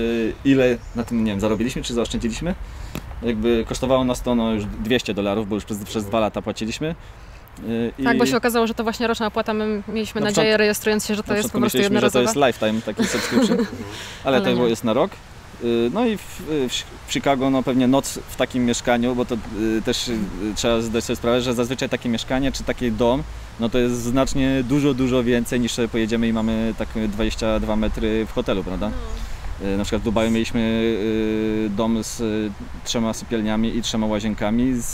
[0.45, 2.55] ile na tym, nie wiem, zarobiliśmy czy zaoszczędziliśmy.
[3.23, 6.95] Jakby kosztowało nas to no, już 200 dolarów, bo już przez, przez dwa lata płaciliśmy.
[7.97, 10.47] E, Tak, i bo się okazało, że to właśnie roczna opłata, my mieliśmy Na nadzieję,
[10.47, 12.47] początku- rejestrując się, że to na jest po prostu myśleliśmy, że to jednorazowe.
[12.49, 13.57] jest lifetime taki subscription,
[14.23, 14.55] ale, Ale to nie.
[14.55, 15.11] było- jest na rok.
[15.63, 16.41] Y, No i w,
[17.07, 20.17] w Chicago no pewnie noc w takim mieszkaniu, bo to y, też y,
[20.55, 23.23] trzeba zdać sobie sprawę, że zazwyczaj takie mieszkanie czy taki dom,
[23.59, 28.25] no to jest znacznie dużo, dużo więcej niż sobie pojedziemy i mamy tak 22 metry
[28.25, 28.87] w hotelu, prawda?
[28.87, 28.91] Y,
[29.77, 32.51] Na przykład w Dubaju mieliśmy y, dom z y,
[32.83, 34.93] trzema sypialniami i trzema łazienkami, z,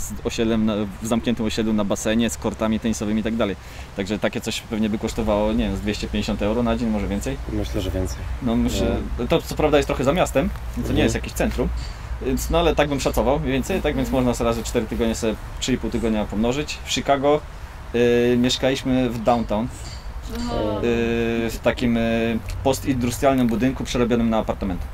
[0.00, 3.56] z osiedlem, na, w zamkniętym osiedlu na basenie, z kortami tenisowymi i tak dalej.
[3.96, 7.36] Także takie coś pewnie by kosztowało, nie wiem, z 250 euro na dzień, może więcej.
[7.52, 8.18] Myślę, że więcej.
[8.42, 8.96] No myślę,
[9.28, 10.98] to co prawda jest trochę za miastem, to nie Mhm.
[10.98, 11.68] jest jakieś centrum,
[12.26, 15.14] więc, no ale tak bym szacował mniej więcej, tak więc można sobie razy 4 tygodnie
[15.14, 16.78] sobie 3,5 tygodnia pomnożyć.
[16.84, 17.40] W Chicago
[18.36, 19.66] mieszkaliśmy w downtown,
[21.50, 24.84] w takim y, postindustrialnym budynku przerobionym na apartamenty.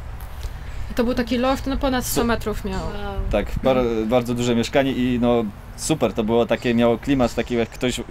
[0.94, 2.80] To był taki loft, no ponad 100 metrów miał.
[2.80, 3.14] wow.
[3.30, 3.76] Tak, bar,
[4.06, 5.44] bardzo duże mieszkanie i no
[5.76, 8.02] super, to było takie, miało klimat taki jak ktoś y,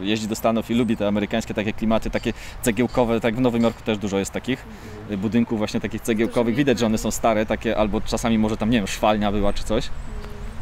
[0.00, 3.82] jeździ do Stanów i lubi te amerykańskie takie klimaty, takie cegiełkowe, tak w Nowym Jorku
[3.82, 4.66] też dużo jest takich
[5.10, 8.70] y, budynków właśnie takich cegiełkowych, widać, że one są stare, takie albo czasami może tam,
[8.70, 9.90] nie wiem, szwalnia była czy coś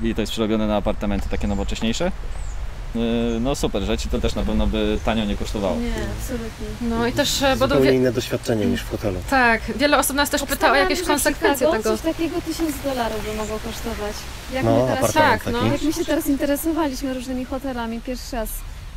[0.02, 2.12] i to jest przerobione na apartamenty takie nowocześniejsze.
[2.96, 5.76] Y, No super rzecz i to też na pewno by tanio nie kosztowało.
[5.76, 6.66] Nie, absolutnie.
[6.88, 9.20] No i też, e, bo Zupełnie inne doświadczenie niż w hotelu.
[9.30, 11.96] tak, wiele osób nas też pyta o jakieś konsekwencje Chicago tego.
[11.96, 14.16] Coś takiego 1000 dolarów by mogło kosztować.
[14.52, 15.66] Jak No, my teraz tak, no.
[15.66, 18.48] Jak my się teraz interesowaliśmy różnymi hotelami, pierwszy raz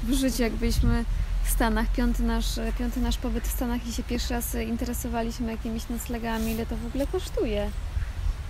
[0.03, 1.05] w życiu, jak byliśmy
[1.45, 2.45] w Stanach, piąty nasz,
[2.79, 6.85] piąty nasz pobyt w Stanach i się pierwszy raz interesowaliśmy jakimiś noclegami, ile to w
[6.85, 7.69] ogóle kosztuje.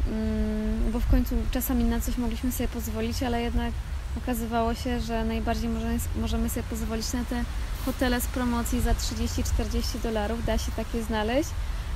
[0.08, 3.72] Mm, bo w końcu czasami na coś mogliśmy sobie pozwolić, ale jednak
[4.18, 5.70] okazywało się, że najbardziej
[6.22, 7.44] możemy, sobie pozwolić na te
[7.86, 11.50] hotele z promocji za 30-40 dolarów, da się takie znaleźć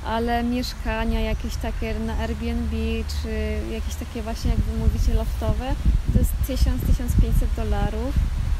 [0.04, 2.76] ale mieszkania jakieś takie na Airbnb,
[3.22, 3.28] czy
[3.70, 5.74] jakieś takie właśnie, jak wy mówicie, loftowe,
[6.12, 8.14] to jest 1000-1500 dolarów,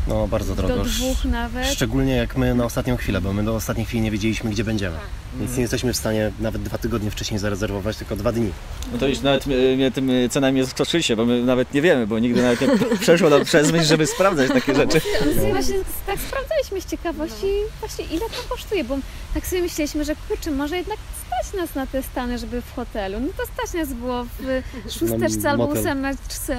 [0.08, 0.76] No, bardzo drogo.
[0.76, 1.66] do dwóch nawet.
[1.66, 4.96] Szczególnie jak my na ostatnią chwilę, bo my do ostatniej chwili nie wiedzieliśmy, gdzie będziemy.
[5.38, 8.52] Więc nie jesteśmy w stanie nawet dwa tygodnie wcześniej zarezerwować, tylko dwa dni.
[8.92, 12.06] No to już nawet mnie tym y, cenami nie zaskoczyliście, bo my nawet nie wiemy,
[12.06, 12.68] bo nigdy nawet nie
[13.00, 15.00] przeszło nam przez myśl, żeby sprawdzać takie rzeczy.
[15.22, 15.74] Ale sobie właśnie
[16.06, 17.46] tak sprawdzaliśmy z ciekawości
[17.80, 18.98] właśnie ile to kosztuje, bo
[19.34, 20.98] tak sobie myśleliśmy, że kurczę, może jednak
[21.44, 23.20] stać nas na te Stany, żeby w hotelu.
[23.20, 24.62] No to stać nas było w
[24.98, 26.56] szósteczce albo ósemeczce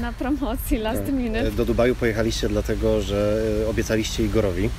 [0.00, 1.40] na promocji last minute.
[1.46, 4.70] E, Do Dubaju pojechaliście dlatego, że e, obiecaliście Igorowi.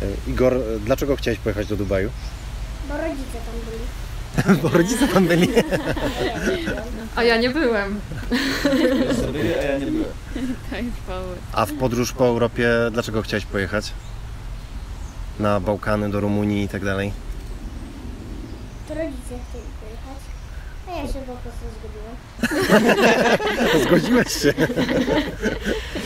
[0.00, 0.12] Mhm.
[0.26, 2.10] E, Igor, dlaczego chciałeś pojechać do Dubaju?
[2.88, 4.60] Bo rodzice tam byli.
[4.62, 5.48] Bo rodzice tam byli.
[7.16, 8.00] A ja nie byłem.
[8.64, 10.04] A ja nie byłem.
[11.04, 11.36] Chwały.
[11.52, 13.92] A w podróż po Europie dlaczego chciałeś pojechać?
[15.40, 17.12] Na Bałkany, do Rumunii i tak dalej.
[18.90, 20.20] To rodzice chcieli pojechać.
[20.88, 22.16] A ja się po prostu zgodziłam.
[23.86, 24.54] Zgodziłeś się.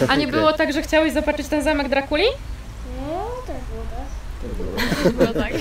[0.09, 2.25] A nie było tak, że chciałeś zobaczyć ten zamek Drakuli?
[3.01, 5.13] No, też było tak.
[5.13, 5.53] Było tak.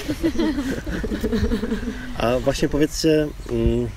[2.18, 3.88] A właśnie powiedzcie, mm,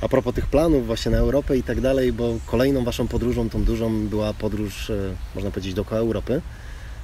[0.00, 3.64] A propos tych planów właśnie na Europę i tak dalej, bo kolejną waszą podróżą, tą
[3.64, 4.94] dużą była podróż, e,
[5.34, 6.42] można powiedzieć, dookoła Europy.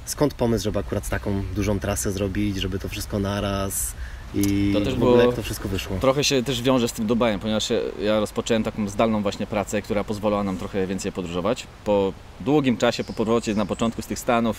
[0.05, 3.93] Skąd pomysł, żeby akurat taką dużą trasę zrobić, żeby to wszystko naraz
[4.35, 5.97] i To też w ogóle było- jak to wszystko wyszło?
[6.01, 7.69] Trochę się też wiąże z tym Dubajem, ponieważ
[8.01, 11.67] ja- rozpocząłem taką zdalną właśnie pracę, która pozwalała nam trochę więcej podróżować.
[11.85, 14.57] Po długim czasie, po powrocie na początku z tych Stanów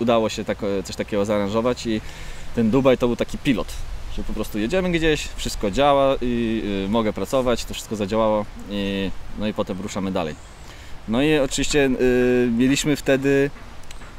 [0.00, 2.00] udało się tak, coś takiego zaaranżować i
[2.54, 3.72] ten Dubaj to był taki pilot,
[4.16, 9.10] że po prostu jedziemy gdzieś, wszystko działa i y, mogę pracować, to wszystko zadziałało i,
[9.38, 10.34] no i potem ruszamy dalej.
[11.08, 13.50] No i oczywiście y, mieliśmy wtedy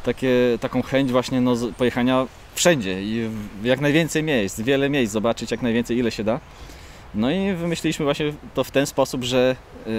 [0.03, 0.31] takie,
[0.61, 2.25] taką chęć właśnie no, pojechania
[2.57, 3.29] wszędzie i
[3.63, 6.39] jak najwięcej miejsc, wiele miejsc, zobaczyć jak najwięcej ile się da.
[7.15, 9.91] No i wymyśliliśmy właśnie to w ten sposób, że yy,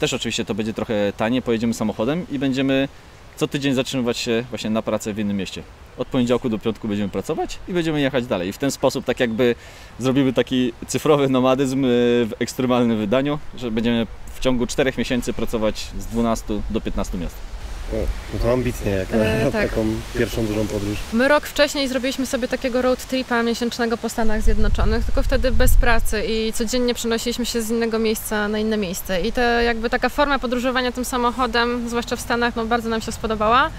[0.00, 2.88] też oczywiście to będzie trochę taniej, pojedziemy samochodem i będziemy
[3.36, 5.62] co tydzień zatrzymywać się właśnie na pracę w innym mieście.
[5.98, 8.48] Od poniedziałku do piątku będziemy pracować i będziemy jechać dalej.
[8.48, 9.54] I w ten sposób tak jakby
[9.98, 11.88] zrobimy taki cyfrowy nomadyzm yy,
[12.26, 17.53] w ekstremalnym wydaniu, że będziemy w ciągu 4 miesięcy pracować z 12 do 15 miast.
[17.92, 19.70] No to ambitnie, jak na E, tak.
[19.70, 19.86] taką
[20.18, 20.98] pierwszą dużą podróż.
[21.12, 25.76] My rok wcześniej zrobiliśmy sobie takiego road tripa miesięcznego po Stanach Zjednoczonych, tylko wtedy bez
[25.76, 29.20] pracy i codziennie przenosiliśmy się z innego miejsca na inne miejsce.
[29.20, 33.12] I to jakby taka forma podróżowania tym samochodem, zwłaszcza w Stanach, no bardzo nam się
[33.12, 33.70] spodobała.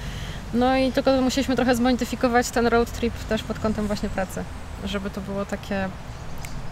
[0.53, 4.43] No i tylko musieliśmy trochę zmodyfikować ten road trip też pod kątem właśnie pracy,
[4.85, 5.89] żeby to było takie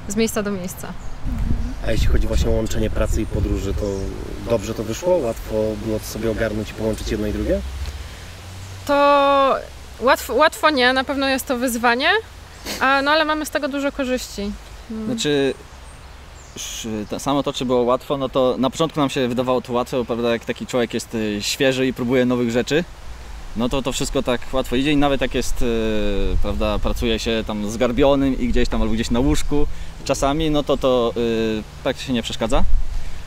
[0.08, 0.88] z miejsca do miejsca.
[1.88, 3.86] A jeśli chodzi właśnie o łączenie pracy i podróży, to
[4.50, 5.18] dobrze to wyszło?
[5.18, 5.54] Łatwo
[5.86, 7.62] było to sobie ogarnąć i połączyć jedno i drugie?
[8.86, 9.56] To
[10.00, 12.10] łatwo, łatwo nie, na pewno jest to wyzwanie,
[12.80, 14.52] a, no ale mamy z tego dużo korzyści.
[14.92, 15.06] Mm.
[15.06, 15.54] Znaczy,
[17.18, 20.06] samo to, czy było łatwo, no to na początku nam się wydawało to łatwe, bo
[20.06, 22.84] prawda, jak taki człowiek jest y, świeży i próbuje nowych rzeczy,
[23.56, 25.66] no to to wszystko tak łatwo idzie i nawet jak jest, y,
[26.42, 29.68] prawda, pracuje się tam zgarbionym i gdzieś tam albo gdzieś na łóżku
[30.06, 32.64] czasami, no to to y, praktycznie nie przeszkadza,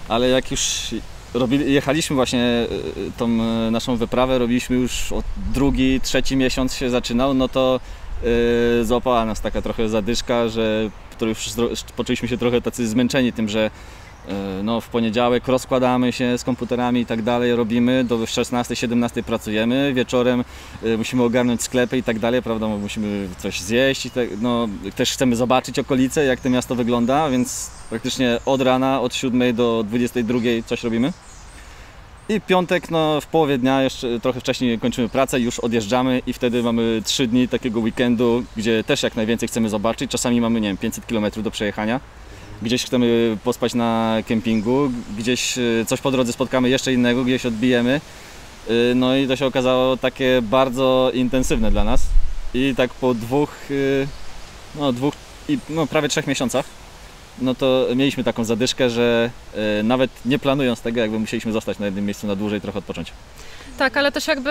[0.08, 0.94] ale jak już
[1.34, 6.90] robili, jechaliśmy właśnie y, tą y, naszą wyprawę, robiliśmy już od drugi, trzeci miesiąc się
[6.90, 7.80] zaczynał, no to
[8.22, 11.48] yy, złapała nas taka trochę zadyszka, że już
[11.96, 14.05] poczuliśmy się trochę tacy zmęczeni tym, że yy,
[14.62, 20.44] no, w poniedziałek rozkładamy się z komputerami i tak dalej, robimy, do 16-17 pracujemy, wieczorem
[20.82, 25.12] yy, musimy ogarnąć sklepy i tak dalej, prawda, musimy coś zjeść i tak, no, też
[25.12, 30.38] chcemy zobaczyć okolice, jak to miasto wygląda, więc praktycznie od rana, od 7 do 22
[30.66, 31.12] coś robimy.
[32.28, 36.62] I piątek, no w połowie dnia, jeszcze trochę wcześniej kończymy pracę, już odjeżdżamy i wtedy
[36.62, 40.10] mamy 3 dni takiego weekendu, gdzie też jak najwięcej chcemy zobaczyć.
[40.10, 42.00] Czasami mamy, nie wiem, 500 km do przejechania.
[42.62, 48.00] Gdzieś chcemy pospać na kempingu, gdzieś e, coś po drodze spotkamy jeszcze innego, gdzieś odbijemy.
[48.68, 52.02] E, No i to się okazało takie bardzo intensywne dla nas.
[52.54, 54.06] I tak po dwóch, e,
[54.80, 55.14] no dwóch
[55.48, 56.66] i no, prawie trzech miesiącach
[57.38, 59.30] no to mieliśmy taką zadyszkę, że
[59.84, 63.12] nawet nie planując tego, jakby musieliśmy zostać na jednym miejscu na dłużej, trochę odpocząć.
[63.78, 64.50] Tak, ale też jakby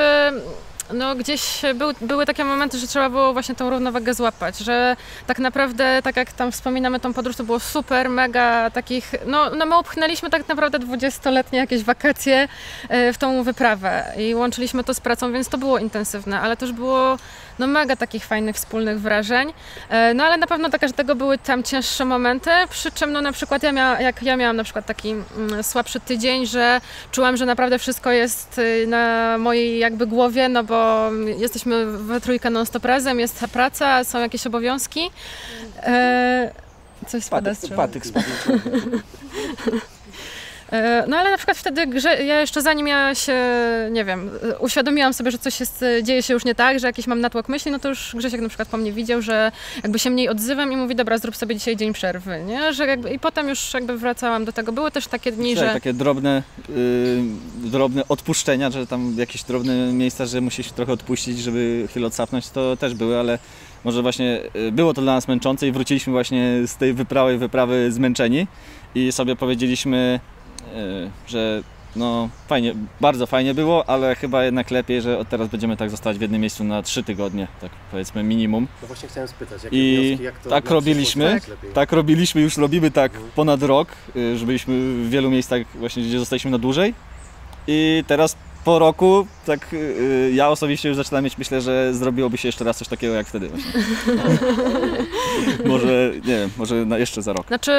[0.93, 4.95] no gdzieś był, były takie momenty, że trzeba było właśnie tą równowagę złapać, że
[5.27, 9.65] tak naprawdę, tak jak tam wspominamy tą podróż, to było super, mega takich, no, no
[9.65, 12.47] my upchnęliśmy tak naprawdę 20-letnie jakieś wakacje
[12.89, 16.71] e, w tą wyprawę i łączyliśmy to z pracą, więc to było intensywne, ale też
[16.71, 17.17] było
[17.59, 19.53] no mega takich fajnych wspólnych wrażeń,
[19.89, 23.31] E, no ale na pewno dla każdego były tam cięższe momenty, przy czym no na
[23.31, 27.45] przykład ja, mia, jak ja miałam na przykład taki mm, słabszy tydzień, że czułam, że
[27.45, 33.19] naprawdę wszystko jest y, na mojej jakby głowie, no bo jesteśmy we trójkę non-stop razem,
[33.19, 35.11] jest ta praca, są jakieś obowiązki.
[35.83, 36.51] E,
[37.07, 37.75] coś spada z drzewa.
[37.75, 38.25] patyk spadł.
[40.71, 43.35] E, No ale na przykład wtedy grze, ja jeszcze zanim ja się,
[43.91, 47.21] nie wiem, uświadomiłam sobie, że coś jest, dzieje się już nie tak, że jakiś mam
[47.21, 49.51] natłok myśli, no to już Grzesiek na przykład po mnie widział, że
[49.83, 52.73] jakby się mniej odzywam i mówi, dobra, zrób sobie dzisiaj dzień przerwy, nie?
[52.73, 54.71] Że jakby, I potem już jakby wracałam do tego.
[54.71, 55.73] Były też takie dni, Tak, że...
[55.73, 57.21] takie drobne, y,
[57.57, 62.77] drobne odpuszczenia, że tam jakieś drobne miejsca, że musisz trochę odpuścić, żeby chwilę odsapnąć, to
[62.77, 63.39] też były, ale
[63.83, 67.91] może właśnie y, było to dla nas męczące i wróciliśmy właśnie z tej wyprawy, wyprawy
[67.91, 68.47] zmęczeni
[68.95, 70.19] i sobie powiedzieliśmy,
[71.27, 71.63] że
[71.95, 76.17] no fajnie, bardzo fajnie było, ale chyba jednak lepiej, że od teraz będziemy tak zostać
[76.17, 78.67] w jednym miejscu na trzy tygodnie, tak powiedzmy minimum.
[78.81, 81.41] No właśnie chciałem spytać, jakie I wnioski, jak to tak robiliśmy?
[81.73, 86.19] Tak robiliśmy, już robimy tak ponad rok, y, że byliśmy w wielu miejscach właśnie, gdzie
[86.19, 86.93] zostaliśmy na dłużej.
[87.67, 92.47] I teraz po roku, tak y, ja osobiście już zaczynam mieć, myślę, że zrobiłoby się
[92.47, 93.81] jeszcze raz coś takiego jak wtedy właśnie.
[95.71, 97.47] może, nie wiem, może na, jeszcze za rok.
[97.47, 97.71] Znaczy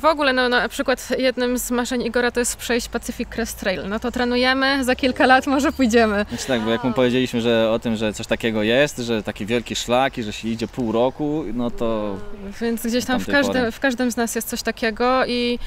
[0.00, 3.88] w ogóle no, na przykład jednym z marzeń Igora to jest przejść Pacific Crest Trail.
[3.88, 6.26] No to trenujemy, za kilka lat może pójdziemy.
[6.28, 9.46] Znaczy tak, bo jak mu powiedzieliśmy, że o tym, że coś takiego jest, że taki
[9.46, 12.16] wielki szlak i że się idzie pół roku, no to
[12.60, 15.58] Więc gdzieś tam w każdym, w każdym z nas jest coś takiego i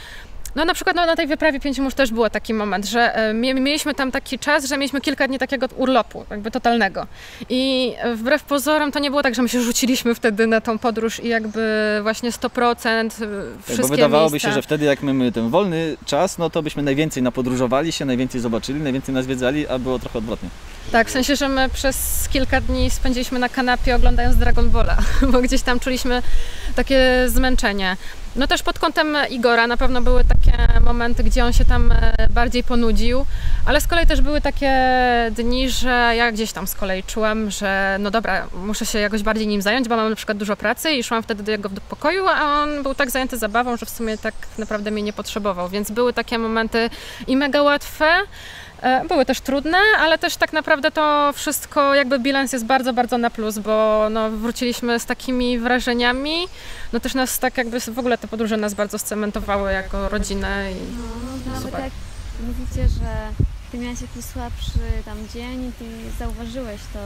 [0.56, 3.34] No na przykład no, na tej wyprawie pięciu mórz też było taki moment, że e,
[3.34, 7.08] mie- mieliśmy tam taki czas, że mieliśmy kilka dni takiego urlopu, jakby totalnego.
[7.50, 11.20] I wbrew pozorom to nie było tak, że my się rzuciliśmy wtedy na tą podróż
[11.20, 13.20] i jakby właśnie 100% e, Tak,
[13.66, 14.50] wszystkie bo wydawałoby miejsca.
[14.50, 18.42] się, że wtedy jak mamy ten wolny czas, no to byśmy najwięcej napodróżowali się, najwięcej
[18.42, 20.50] zobaczyli, najwięcej nas zwiedzali, a było trochę odwrotnie.
[20.92, 24.98] Tak, w sensie, że my przez kilka dni spędziliśmy na kanapie oglądając Dragon Balla,
[25.32, 26.22] bo gdzieś tam czuliśmy
[26.76, 27.98] takie zmęczenie.
[28.36, 32.14] No też pod kątem Igora na pewno były takie momenty, gdzie on się tam e,
[32.30, 33.26] bardziej ponudził,
[33.66, 34.72] ale z kolei też były takie
[35.32, 39.48] dni, że ja gdzieś tam z kolei czułam, że no dobra, muszę się jakoś bardziej
[39.48, 42.62] nim zająć, bo mam na przykład dużo pracy i szłam wtedy do jego pokoju, a
[42.62, 46.14] on był tak zajęty zabawą, że w sumie tak naprawdę mnie nie potrzebował, więc były
[46.14, 46.90] takie momenty
[47.28, 48.06] i mega łatwe,
[49.08, 53.30] Były też trudne, ale też tak naprawdę to wszystko, jakby bilans jest bardzo, bardzo na
[53.30, 56.48] plus, bo no, wróciliśmy z takimi wrażeniami.
[56.94, 60.72] No też nas tak jakby w ogóle te podróże nas bardzo scementowały jako rodzinę.
[60.72, 60.76] I...
[60.76, 61.04] No,
[61.46, 61.94] no, nawet jak
[62.48, 65.86] mówicie, że ty miałeś jakiś słabszy tam dzień i ty
[66.20, 67.00] zauważyłeś to,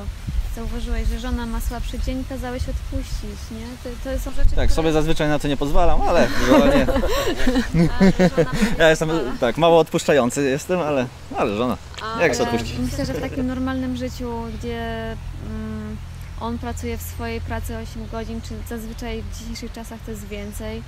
[0.57, 3.65] zauważyłeś, że żona ma słabszy dzień, kazałeś odpuścić, nie?
[3.83, 4.69] To, to są rzeczy, Tak, które...
[4.69, 6.27] sobie zazwyczaj na to nie pozwalam, ale
[6.75, 6.87] nie.
[8.79, 9.31] Ja jestem pozwala.
[9.39, 11.77] tak, mało odpuszczający jestem, ale, ale żona.
[12.19, 12.77] Jak się odpuścić?
[12.79, 15.11] Myślę, że w takim normalnym życiu, gdzie
[15.45, 15.97] mm,
[16.41, 20.81] on pracuje w swojej pracy 8 godzin, czy zazwyczaj w dzisiejszych czasach to jest więcej,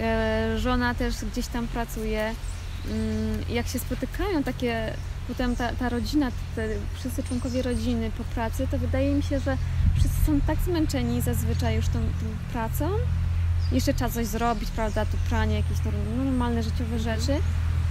[0.00, 2.34] e, żona też gdzieś tam pracuje,
[2.90, 4.92] mm, jak się spotykają takie,
[5.28, 9.56] potem ta, ta rodzina, te, wszyscy członkowie rodziny po pracy, to wydaje mi się, że
[9.94, 12.90] wszyscy są tak zmęczeni zazwyczaj już tą, tą pracą,
[13.72, 17.40] jeszcze trzeba coś zrobić, prawda, tu pranie, jakieś norm- normalne życiowe rzeczy,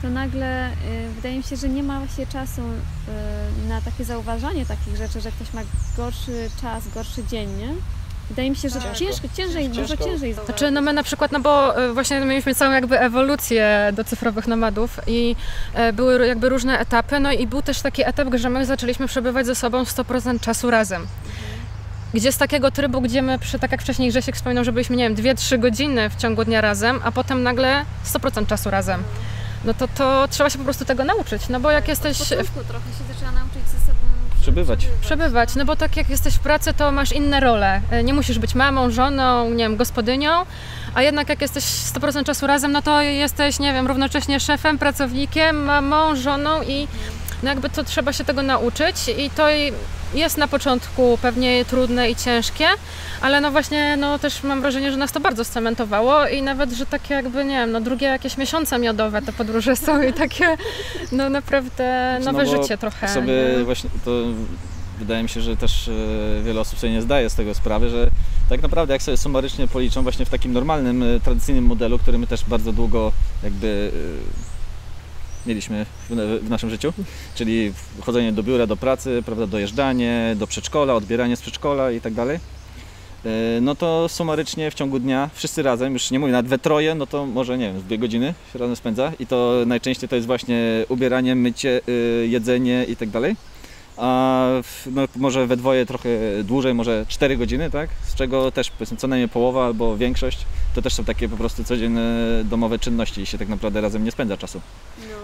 [0.02, 0.74] to nagle y,
[1.16, 5.32] wydaje mi się, że nie ma się czasu y, na takie zauważanie takich rzeczy, że
[5.32, 5.62] ktoś ma
[5.98, 7.74] gorszy czas, gorszy dzień, nie?
[8.30, 11.78] Wydaje mi się, że ciężko, ciężej, może ciężej Znaczy, no my na przykład, no bo
[11.78, 15.36] e, właśnie mieliśmy całą jakby ewolucję do cyfrowych nomadów i
[15.74, 19.46] e, były jakby różne etapy, no i był też taki etap, że my zaczęliśmy przebywać
[19.46, 21.08] ze sobą 100% czasu razem.
[22.14, 25.10] Gdzie z takiego trybu, gdzie my, przy, tak jak wcześniej Grzesiek wspominał, że byliśmy, nie
[25.10, 29.04] wiem, 2-3 godziny w ciągu dnia razem, a potem nagle 100% czasu razem.
[29.66, 32.32] No to, to trzeba się po prostu tego nauczyć, no bo jak jesteś Od w
[32.68, 33.83] trochę się zaczęła nauczyć
[34.44, 34.88] Przebywać.
[35.02, 37.82] przebywać, no bo tak jak jesteś w pracy, to masz inne role.
[37.92, 40.32] E, Nie musisz być mamą, żoną, nie wiem, gospodynią,
[40.94, 45.64] a jednak jak jesteś 100% czasu razem, no to jesteś, nie wiem, równocześnie szefem, pracownikiem,
[45.66, 46.88] mamą, żoną i
[47.44, 49.48] no jakby to trzeba się tego nauczyć i to
[50.14, 52.66] jest na początku pewnie trudne i ciężkie,
[53.22, 56.86] ale no właśnie, no też mam wrażenie, że nas to bardzo scementowało i nawet, że
[56.86, 60.58] takie jakby, nie wiem, no drugie jakieś miesiące miodowe te podróże są i takie,
[61.12, 63.08] no naprawdę nowe no życie trochę.
[63.08, 63.64] sobie nie?
[63.64, 64.12] właśnie to
[65.00, 68.10] wydaje mi się, że też e, wiele osób sobie nie zdaje z tego sprawy, że
[68.50, 72.28] tak naprawdę jak sobie sumarycznie policzą właśnie w takim normalnym, e, tradycyjnym modelu, który my
[72.28, 73.12] też bardzo długo
[73.44, 73.92] jakby
[74.50, 74.53] e,
[75.46, 76.94] mieliśmy w, naszym życiu,
[77.36, 82.14] czyli chodzenie do biura, do pracy, prawda, dojeżdżanie, do przedszkola, odbieranie z przedszkola i tak
[82.14, 82.40] dalej.
[83.26, 86.96] E, No to sumarycznie w ciągu dnia wszyscy razem, już nie mówię nawet we troje,
[86.96, 90.28] no to może nie wiem, dwie godziny się razem spędza i to najczęściej to jest
[90.28, 93.36] właśnie ubieranie, mycie, y, jedzenie i tak dalej.
[93.98, 94.48] A
[94.92, 96.10] no, może we dwoje trochę
[96.44, 97.90] dłużej, może 4 godziny, tak?
[98.06, 101.64] Z czego też powiedzmy co najmniej połowa albo większość to też są takie po prostu
[101.64, 102.02] codzienne
[102.44, 104.62] domowe czynności i się tak naprawdę razem nie spędza czasu.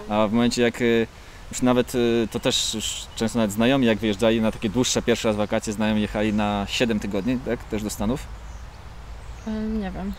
[0.09, 1.07] A w momencie jak y,
[1.51, 5.27] już nawet y, to też już często nawet znajomi jak wyjeżdżali na takie dłuższe pierwszy
[5.27, 7.63] raz wakacje, znajomi jechali na 7 tygodni, tak?
[7.63, 8.21] Też do Stanów.
[9.47, 10.13] Ym, Nie wiem.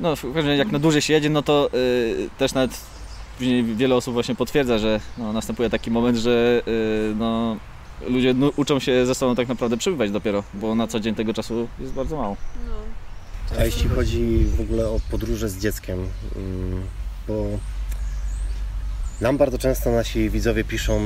[0.00, 2.80] No, w każdym razie jak na dłużej się jedzie, no to y, też nawet
[3.38, 7.56] później wiele osób właśnie potwierdza, że no, następuje taki moment, że y, no,
[8.06, 11.34] ludzie nu- uczą się ze sobą tak naprawdę przebywać dopiero, bo na co dzień tego
[11.34, 12.36] czasu jest bardzo mało.
[13.58, 15.98] A jeśli chodzi w ogóle o podróże z dzieckiem,
[16.36, 16.82] mm,
[17.28, 17.44] bo
[19.20, 21.00] nam bardzo często nasi widzowie piszą,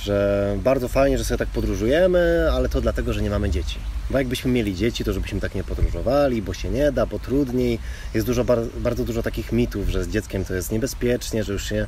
[0.00, 3.78] że bardzo fajnie, że sobie tak podróżujemy, ale to dlatego, że nie mamy dzieci.
[4.10, 7.78] Bo jakbyśmy mieli dzieci, to żebyśmy tak nie podróżowali, bo się nie da, bo trudniej.
[8.14, 11.68] Jest dużo, bar- bardzo dużo takich mitów, że z dzieckiem to jest niebezpiecznie, że już
[11.68, 11.86] się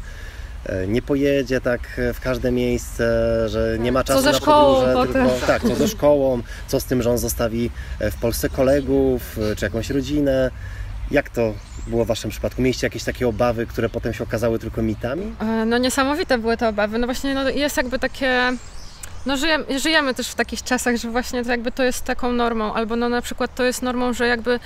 [0.88, 3.04] nie pojedzie tak e, w każde miejsce,
[3.48, 5.28] że nie ma czasu ze na szkołą podróże, potem.
[5.28, 9.38] tylko tak, co ze szkołą, co z tym, że on zostawi e, w Polsce kolegów,
[9.52, 10.50] e, czy jakąś rodzinę.
[11.10, 11.54] Jak to
[11.86, 12.62] było w Waszym przypadku?
[12.62, 15.32] Mieliście jakieś takie obawy, które potem się okazały tylko mitami?
[15.40, 16.98] E, No niesamowite były te obawy.
[16.98, 18.52] No właśnie no, jest jakby takie
[19.26, 22.74] no żyjemy, żyjemy też w takich czasach, że właśnie to jakby to jest taką normą,
[22.74, 24.60] albo no na przykład to jest normą, że jakby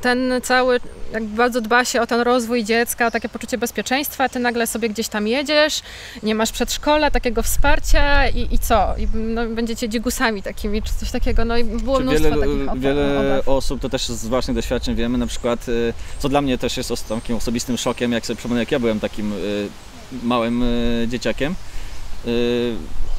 [0.00, 0.80] ten cały,
[1.12, 4.88] jakby bardzo dba się o ten rozwój dziecka, o takie poczucie bezpieczeństwa, ty nagle sobie
[4.88, 5.82] gdzieś tam jedziesz,
[6.22, 8.94] nie masz przedszkola, takiego wsparcia i, i co?
[8.98, 12.62] I no, będziecie dzigusami takimi, czy coś takiego, no i było Czy mnóstwo wiele, takich
[12.62, 12.78] obaw.
[12.78, 16.76] wiele osób, to też z własnych doświadczeń wiemy, na przykład, y, co dla mnie też
[16.76, 19.68] jest takim osobistym szokiem, jak sobie przypomnę, jak ja byłem takim y,
[20.22, 21.54] małym y, dzieciakiem.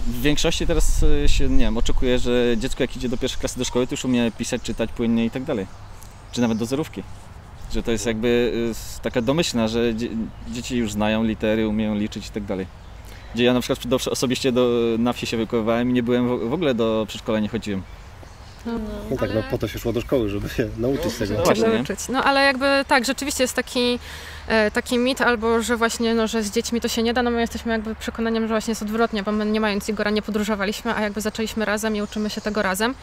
[0.07, 3.59] W większości teraz y, się, nie wiem, oczekuje, że dziecko jak idzie do pierwszej klasy
[3.59, 5.67] do szkoły, to już umie pisać, czytać płynnie i tak dalej.
[6.31, 7.03] Czy nawet do zerówki.
[7.73, 8.27] Że to jest jakby
[8.99, 10.09] y, taka domyślna, że dzie-
[10.51, 12.65] dzieci już znają litery, umieją liczyć i tak dalej.
[13.35, 16.73] Gdzie ja na przykład osobiście do, na wsi się wychowywałem i nie byłem w ogóle
[16.75, 17.81] do przedszkola, nie chodziłem.
[18.65, 21.33] No tak, no po to się szło do szkoły, żeby się nauczyć tego.
[21.33, 21.81] No właśnie, Trzeba nie?
[21.81, 21.99] uczyć.
[22.09, 23.99] No ale jakby tak, rzeczywiście jest taki,
[24.47, 27.31] e, taki mit, albo że właśnie, no, że z dziećmi to się nie da, no
[27.31, 30.95] my jesteśmy jakby przekonaniem, że właśnie jest odwrotnie, bo my nie mając Igora nie podróżowaliśmy,
[30.95, 32.95] a jakby zaczęliśmy razem i uczymy się tego razem.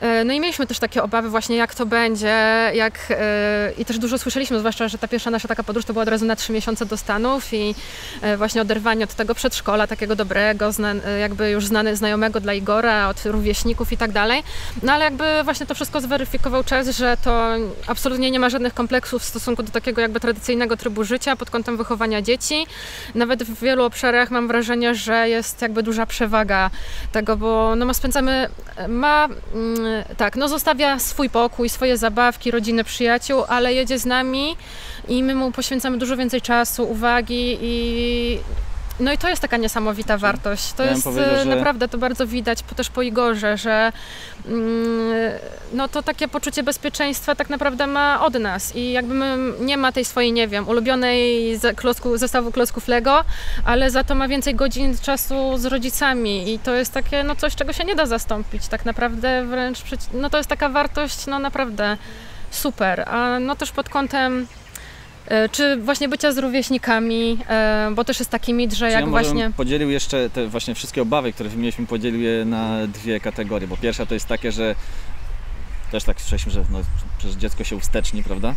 [0.00, 2.36] E, No i mieliśmy też takie obawy właśnie, jak to będzie,
[2.74, 6.02] jak e, i też dużo słyszeliśmy, zwłaszcza, że ta pierwsza nasza taka podróż to była
[6.02, 7.74] od razu na trzy miesiące do Stanów i
[8.22, 10.70] e, właśnie oderwanie od tego przedszkola, takiego dobrego,
[11.20, 14.42] jakby już znany, znajomego dla Igora, od rówieśników i tak dalej.
[14.82, 17.50] No ale jakby właśnie to wszystko zweryfikował czas, że to
[17.86, 21.76] absolutnie nie ma żadnych kompleksów w stosunku do takiego jakby tradycyjnego trybu życia pod kątem
[21.76, 22.66] wychowania dzieci.
[23.14, 26.70] Nawet w wielu obszarach mam wrażenie, że jest jakby duża przewaga
[27.12, 28.48] tego, bo no spędzamy,
[28.88, 29.83] ma mm,
[30.16, 34.56] tak, no zostawia swój pokój, swoje zabawki, rodziny, przyjaciół, ale jedzie z nami
[35.08, 38.38] i my mu poświęcamy dużo więcej czasu, uwagi i
[39.00, 40.72] no i to jest taka niesamowita wartość.
[40.72, 43.92] To Ja jest e, że- naprawdę to bardzo widać po, też po Igorze, że
[44.48, 45.30] mm,
[45.72, 48.76] no to takie poczucie bezpieczeństwa tak naprawdę ma od nas.
[48.76, 49.24] I jakby
[49.60, 53.24] nie ma tej swojej, nie wiem, ulubionej klocku, zestawu klocków Lego,
[53.64, 56.52] ale za to ma więcej godzin czasu z rodzicami.
[56.54, 58.68] I to jest takie, no coś, czego się nie da zastąpić.
[58.68, 59.78] Tak naprawdę wręcz,
[60.12, 61.96] no to jest taka wartość, no naprawdę
[62.50, 64.46] super, a no też pod kątem
[65.52, 69.06] czy właśnie bycia z rówieśnikami, e, bo też jest taki mit, że Czy jak ja
[69.06, 69.42] właśnie...
[69.42, 73.76] bym podzielił jeszcze te właśnie wszystkie obawy, które wymieniliśmy, podzielił je na dwie kategorie, bo
[73.76, 74.74] pierwsza to jest takie, że
[75.94, 76.78] też tak słyszeliśmy, że no,
[77.18, 78.54] przecież dziecko się usteczni, prawda?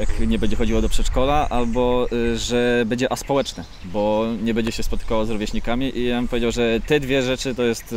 [0.00, 4.82] Jak nie będzie chodziło do przedszkola, albo y, że będzie aspołeczne, bo nie będzie się
[4.82, 7.96] spotykało z rówieśnikami i ja bym powiedział, że te dwie rzeczy to jest, y,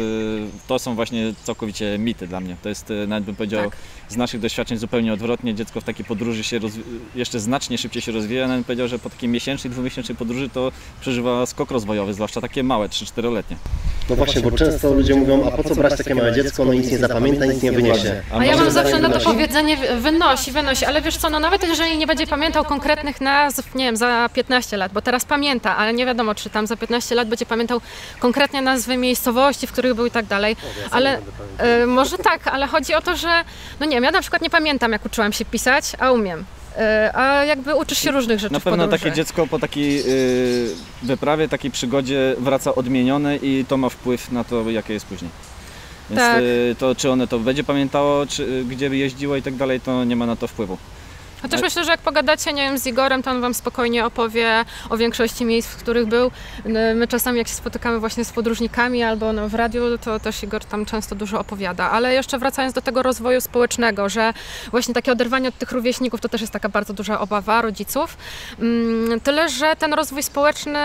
[0.67, 2.55] to są właśnie całkowicie mity dla mnie.
[2.63, 3.77] To jest y, nawet bym powiedział Tak.
[4.09, 5.55] z naszych doświadczeń zupełnie odwrotnie.
[5.55, 6.81] Dziecko w takiej podróży się rozwi-
[7.15, 8.41] jeszcze znacznie szybciej się rozwija.
[8.47, 10.71] Nawet bym powiedział, że po takiej miesięcznej, dwumiesięcznej podróży to
[11.01, 13.57] przeżywa skok rozwojowy, zwłaszcza takie małe, 3-4-letnie.
[14.09, 16.91] No właśnie, bo często ludzie mówią, a po co brać takie małe dziecko, no nic
[16.91, 18.21] nie zapamięta, nic nie wyniesie.
[18.31, 21.97] A ja mam zawsze na to powiedzenie, wynosi, wynosi, ale wiesz co, no nawet jeżeli
[21.97, 26.05] nie będzie pamiętał konkretnych nazw, nie wiem, za 15 lat, bo teraz pamięta, ale nie
[26.05, 27.81] wiadomo, czy tam za 15 lat będzie pamiętał
[28.19, 30.55] konkretnie nazwy miejscowości, w których był i tak dalej,
[30.91, 31.19] ale
[31.57, 33.43] e, może tak, ale chodzi o to, że,
[33.79, 36.45] no nie wiem, ja na przykład nie pamiętam, jak uczyłam się pisać, a umiem.
[36.77, 41.47] E, A jakby uczysz się różnych rzeczy Na pewno takie dziecko po takiej y, wyprawie,
[41.49, 45.31] takiej przygodzie wraca odmienione i to ma wpływ na to, jakie jest później.
[46.09, 46.39] Więc Tak.
[46.41, 49.81] y, to, czy one to będzie pamiętało, czy, y, gdzie by jeździło i tak dalej,
[49.81, 50.77] to nie ma na to wpływu.
[51.41, 54.97] Chociaż myślę, że jak pogadacie, nie wiem, z Igorem, to on wam spokojnie opowie o
[54.97, 56.31] większości miejsc, w których był.
[56.65, 60.43] My my czasami jak się spotykamy właśnie z podróżnikami albo no, w radiu, to też
[60.43, 61.91] Igor tam często dużo opowiada.
[61.91, 64.33] Ale jeszcze wracając do tego rozwoju społecznego, że
[64.71, 68.17] właśnie takie oderwanie od tych rówieśników to też jest taka bardzo duża obawa rodziców.
[68.59, 70.79] Mm, Tyle, że ten rozwój społeczny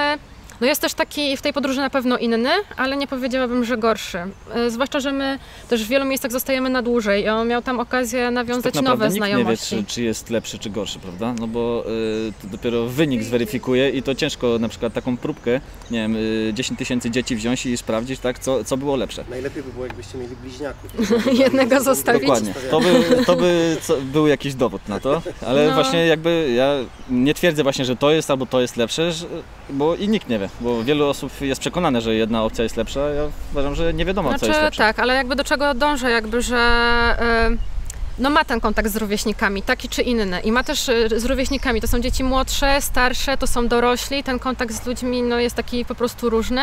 [0.61, 4.19] no jest też taki w tej podróży na pewno inny, ale nie powiedziałabym, że gorszy.
[4.55, 5.39] E, Zwłaszcza, że my
[5.69, 9.05] też w wielu miejscach zostajemy na dłużej i on miał tam okazję nawiązać tak naprawdę
[9.05, 9.75] nowe nikt znajomości.
[9.75, 11.35] nie wie, czy, czy jest lepszy, czy gorszy, prawda?
[11.41, 11.85] No bo
[12.29, 16.51] y, to dopiero wynik zweryfikuje i to ciężko na przykład taką próbkę, nie wiem, y,
[16.55, 19.25] 10 tysięcy dzieci wziąć i sprawdzić, tak, co, co było lepsze.
[19.31, 20.91] Najlepiej by było, jakbyście mieli bliźniaków.
[21.45, 22.21] Jednego zostawić.
[22.23, 22.55] Dokładnie.
[22.71, 25.75] To by, to by co, był jakiś dowód na to, ale No.
[25.75, 26.75] właśnie jakby ja
[27.11, 29.27] nie twierdzę właśnie, że to jest albo to jest lepsze, że,
[29.71, 33.01] bo i nikt nie wie, bo wielu osób jest przekonane, że jedna opcja jest lepsza,
[33.01, 33.23] ja
[33.53, 34.79] uważam, że nie wiadomo, co jest Znaczy lepsze.
[34.83, 37.51] tak, ale jakby do czego dążę, jakby, że e,
[38.21, 40.41] no ma ten kontakt z rówieśnikami, taki czy inny.
[40.41, 44.39] I ma też e, z rówieśnikami, to są dzieci młodsze, starsze, to są dorośli, ten
[44.39, 46.63] kontakt z ludźmi no, jest taki po prostu różny.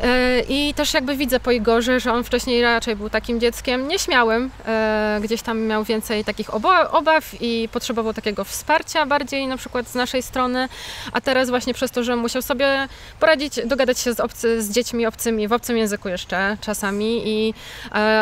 [0.00, 4.50] E, I też jakby widzę po Igorze, że on wcześniej raczej był takim dzieckiem nieśmiałym,
[4.66, 6.54] e, gdzieś tam miał więcej takich
[6.94, 10.68] obaw i potrzebował takiego wsparcia bardziej na przykład z naszej strony,
[11.12, 12.88] a teraz właśnie przez to, że musiał sobie
[13.20, 17.54] poradzić, dogadać się z, obcy, z dziećmi obcymi, w obcym języku jeszcze czasami i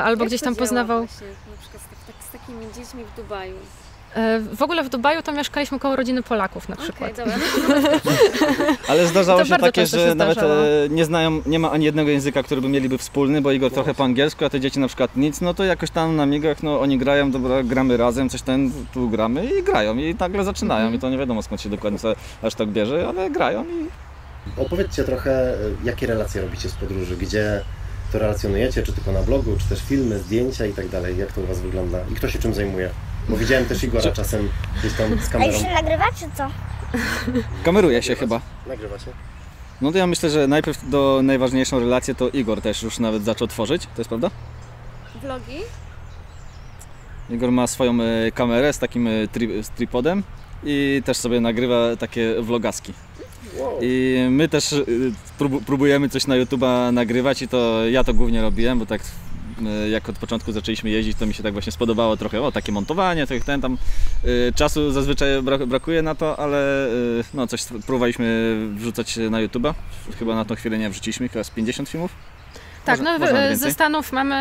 [0.04, 1.06] albo Jak gdzieś tam poznawał.
[1.06, 1.26] Właśnie,
[2.46, 3.54] takimi dziećmi w Dubaju.
[4.14, 7.16] E, W ogóle w Dubaju to mieszkaliśmy koło rodziny Polaków na przykład.
[7.16, 7.34] Dobra.
[8.88, 10.44] Ale zdarzało To się takie, że się nawet e,
[10.90, 14.04] nie znają, nie ma ani jednego języka, który by mieliby wspólny, bo Igor trochę po
[14.04, 16.98] angielsku, a te dzieci na przykład nic, no to jakoś tam na migach, no oni
[16.98, 20.94] grają, dobra, gramy razem, coś ten, tu gramy i grają i nagle zaczynają Mhm.
[20.94, 23.88] i to nie wiadomo skąd się dokładnie co aż tak bierze, ale grają i
[24.56, 27.60] Opowiedzcie trochę, e, jakie relacje robicie z podróży, gdzie
[28.14, 31.40] to relacjonujecie, czy tylko na blogu, czy też filmy, zdjęcia i tak dalej, jak to
[31.40, 32.90] u Was wygląda i kto się czym zajmuje?
[33.28, 34.48] Bo widziałem też Igora czasem
[34.78, 35.58] gdzieś tam z A już kamerą.
[35.58, 36.46] się nagrywa, czy co?
[37.64, 38.40] kameruje się chyba.
[38.66, 39.06] Nagrywacie?
[39.80, 43.48] No to ja myślę, że najpierw do najważniejszą relację to Igor też już nawet zaczął
[43.48, 44.30] tworzyć, to jest prawda?
[45.22, 45.58] Vlogi?
[47.30, 50.22] Igor ma swoją e, kamerę z takim e, tri- z tripodem
[50.64, 52.92] i też sobie nagrywa takie vlogaski.
[53.80, 54.84] I my też y,
[55.38, 59.88] prób- próbujemy coś na YouTube'a nagrywać i to ja to głównie robiłem, bo tak y,
[59.88, 63.26] jak od początku zaczęliśmy jeździć, to mi się tak właśnie spodobało trochę, o takie montowanie,
[63.26, 63.78] tak ten tam
[64.24, 66.88] y, czasu zazwyczaj brak, brakuje na to, ale
[67.34, 69.74] no coś próbowaliśmy wrzucać na YouTube'a.
[70.18, 72.10] Chyba na tą chwilę nie wrzuciliśmy, chyba z 50 filmów.
[72.84, 73.18] Tak, no
[73.56, 74.34] ze Stanów mamy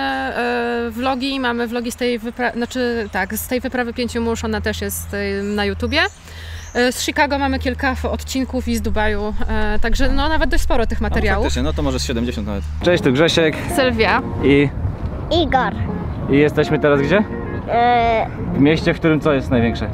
[0.91, 4.82] vlogi, mamy vlogi z tej wyprawy, znaczy tak, z tej wyprawy pięciu mórz, ona też
[4.82, 5.07] jest
[5.43, 6.01] na YouTubie.
[6.74, 10.86] E, Z Chicago mamy kilka odcinków i z Dubaju, e, także no nawet dość sporo
[10.88, 11.43] tych No, materiałów.
[11.43, 12.63] faktycznie, no to może z 70 nawet.
[12.84, 14.21] Cześć, tu Grzesiek Sylwia.
[14.43, 14.69] i,
[15.43, 15.74] Igor.
[16.30, 17.24] i jesteśmy teraz gdzie?
[17.69, 19.89] E, W mieście, w którym co jest największe?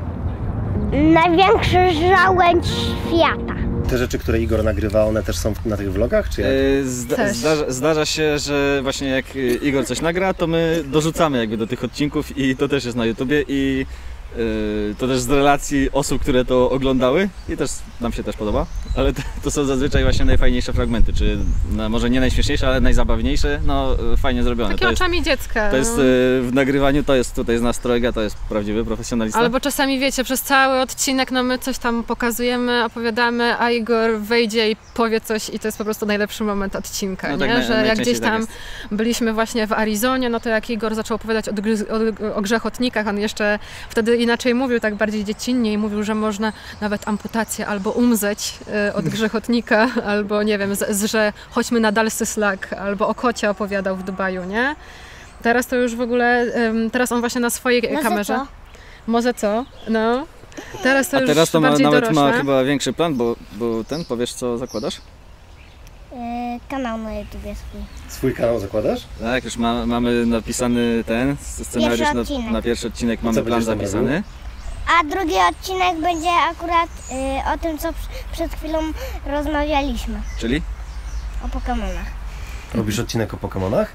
[0.91, 1.77] największy
[2.09, 3.55] żałędź świata.
[3.89, 6.51] Te rzeczy, które Igor nagrywa, one też są na tych vlogach, czy jak?
[6.87, 9.25] Zda, zdarza, zdarza się, że właśnie jak
[9.61, 13.05] Igor coś nagra, to my dorzucamy jakby do tych odcinków i to też jest na
[13.05, 13.85] YouTubie i
[14.97, 17.71] to też z relacji osób, które to oglądały i też
[18.01, 18.65] nam się też podoba,
[18.95, 21.37] ale to, to są zazwyczaj właśnie najfajniejsze fragmenty, czy
[21.71, 24.69] no, może nie najśmieszniejsze, ale najzabawniejsze, no e, fajnie zrobione.
[24.69, 25.69] Takie To jest, oczami dziecka.
[25.69, 26.03] to jest no.
[26.43, 29.39] w nagrywaniu, to jest tutaj z nas trojga, to jest prawdziwy profesjonalista.
[29.39, 34.71] Albo czasami wiecie, przez cały odcinek no my coś tam pokazujemy, opowiadamy, a Igor wejdzie
[34.71, 37.85] i powie coś i to jest po prostu najlepszy moment odcinka, No tak, naj- że
[37.87, 38.51] jak gdzieś tak tam jest.
[38.91, 41.51] byliśmy właśnie w Arizonie, no to jak Igor zaczął opowiadać o,
[42.31, 43.59] o, o grzechotnikach, on jeszcze
[43.89, 48.93] wtedy inaczej mówił, tak bardziej dziecinnie i mówił, że można nawet amputację albo umrzeć e,
[48.93, 53.95] od grzechotnika, albo nie wiem, z, że chodźmy na dalszy szlak, albo o kocie opowiadał
[53.95, 54.75] w Dubaju, nie?
[55.41, 56.45] Teraz to już w ogóle,
[56.91, 58.35] teraz on właśnie na swojej za kamerze.
[58.35, 58.47] co?
[59.07, 59.65] Może co?
[59.89, 60.25] No.
[60.83, 62.13] Teraz to A już teraz to ma, nawet dorośłe.
[62.13, 65.01] ma chyba większy plan, bo, bo ten, powiesz co zakładasz?
[66.13, 67.81] E, kanał na YouTubie swój.
[68.07, 68.99] Swój kanał zakładasz?
[69.21, 72.51] Tak, już ma, mamy napisany ten scenariusz Pierwszy na, odcinek.
[72.51, 74.23] na pierwszy odcinek, mamy plan zapisany.
[74.99, 78.79] A drugi odcinek będzie akurat e, o tym, co przy- przed chwilą
[79.25, 80.21] rozmawialiśmy.
[80.39, 80.61] Czyli?
[81.45, 82.05] O Pokemonach.
[82.73, 83.91] Robisz odcinek o Pokemonach?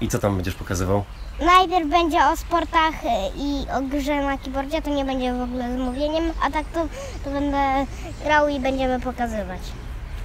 [0.00, 1.04] I co tam będziesz pokazywał?
[1.40, 5.72] Najpierw będzie o sportach e, i o grze na keyboardzie, to nie będzie w ogóle
[5.74, 6.86] z mówieniem, a tak to,
[7.24, 7.86] to będę
[8.24, 9.60] grał i będziemy pokazywać.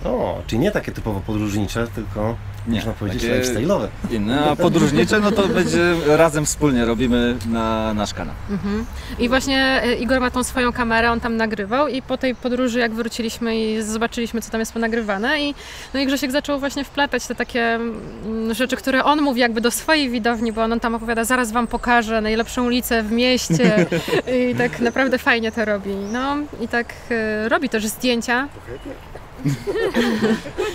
[0.06, 2.36] O, czyli nie takie typowo podróżnicze, tylko
[2.68, 3.88] Nie, można powiedzieć takie- lifestyle'owe.
[4.12, 8.36] Inne, a podróżnicze, no to będzie razem wspólnie robimy na nasz kanał.
[8.50, 8.86] Mhm.
[9.20, 12.80] I właśnie e, Igor ma tą swoją kamerę, on tam nagrywał i po tej podróży
[12.80, 15.56] jak wróciliśmy i zobaczyliśmy co tam jest ponagrywane i,
[15.94, 19.72] no i Grzesiek zaczął właśnie wplatać te takie mm, rzeczy, które on mówi jakby do
[19.72, 23.86] swojej widowni, bo on tam opowiada, zaraz wam pokażę najlepszą ulicę w mieście
[24.52, 25.96] i tak naprawdę fajnie to robi.
[26.12, 28.48] No i tak e, robi też zdjęcia,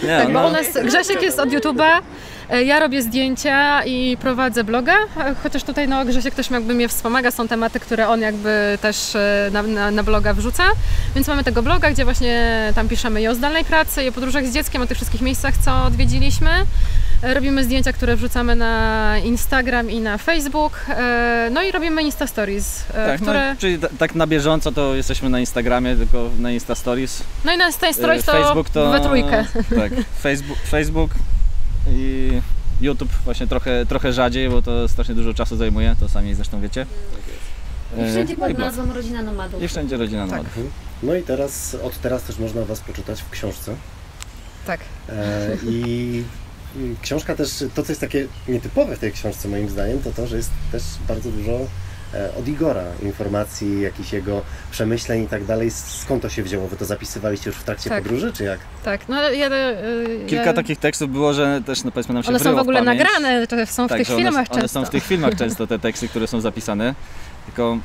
[0.03, 2.03] Nie, Tak, bo no, u nas Grzesiek jest od YouTube'a,
[2.51, 6.89] e, ja robię zdjęcia i prowadzę bloga, e, chociaż tutaj no, Grzesiek też jakby mnie
[6.89, 10.65] wspomaga, są tematy, które on jakby też e, na, na, na bloga wrzuca,
[11.15, 14.47] więc mamy tego bloga, gdzie właśnie tam piszemy i o zdalnej pracy, i o podróżach
[14.47, 16.51] z dzieckiem, o tych wszystkich miejscach, co odwiedziliśmy.
[17.23, 22.85] Robimy zdjęcia, które wrzucamy na Instagram i na Facebook, e, no i robimy Insta Stories,
[22.91, 23.51] e, tak, które...
[23.55, 27.23] no, czyli ta- tak na bieżąco to jesteśmy na Instagramie, tylko na Insta Stories.
[27.45, 29.45] No i na Insta Stories to, E, Facebook to we trójkę.
[29.77, 29.93] Tak,
[30.23, 31.11] Facebook, Facebook
[31.91, 32.31] i
[32.81, 36.87] YouTube właśnie trochę, trochę rzadziej, bo to strasznie dużo czasu zajmuje, to sami zresztą wiecie.
[37.99, 38.59] I wszędzie no pod blog.
[38.77, 39.63] nazwą Rodzina Nomadów.
[39.63, 40.31] I wszędzie rodzina Tak.
[40.31, 40.53] nomadów.
[41.03, 43.75] No i teraz, od teraz też można Was poczytać w książce.
[44.67, 44.81] Tak.
[45.09, 45.15] E,
[45.71, 46.25] I
[47.03, 50.37] książka też, to co jest takie nietypowe w tej książce moim zdaniem, to to, że
[50.37, 51.53] jest też bardzo dużo
[52.15, 55.71] e, od Igora informacji, jakichś jego przemyśleń i tak dalej.
[55.71, 56.69] Skąd to się wzięło?
[56.69, 58.03] Wy to zapisywaliście już w trakcie Tak.
[58.03, 58.59] podróży, czy jak?
[58.85, 60.53] Tak, no ja, y, Kilka ja...
[60.53, 62.99] takich tekstów było, że też no powiedzmy nam się One są w ogóle pamięć.
[63.05, 64.81] nagrane, to są w tak, tych one, filmach one często.
[64.81, 66.95] są w tych filmach często te teksty, które są zapisane.
[67.47, 67.79] Tylko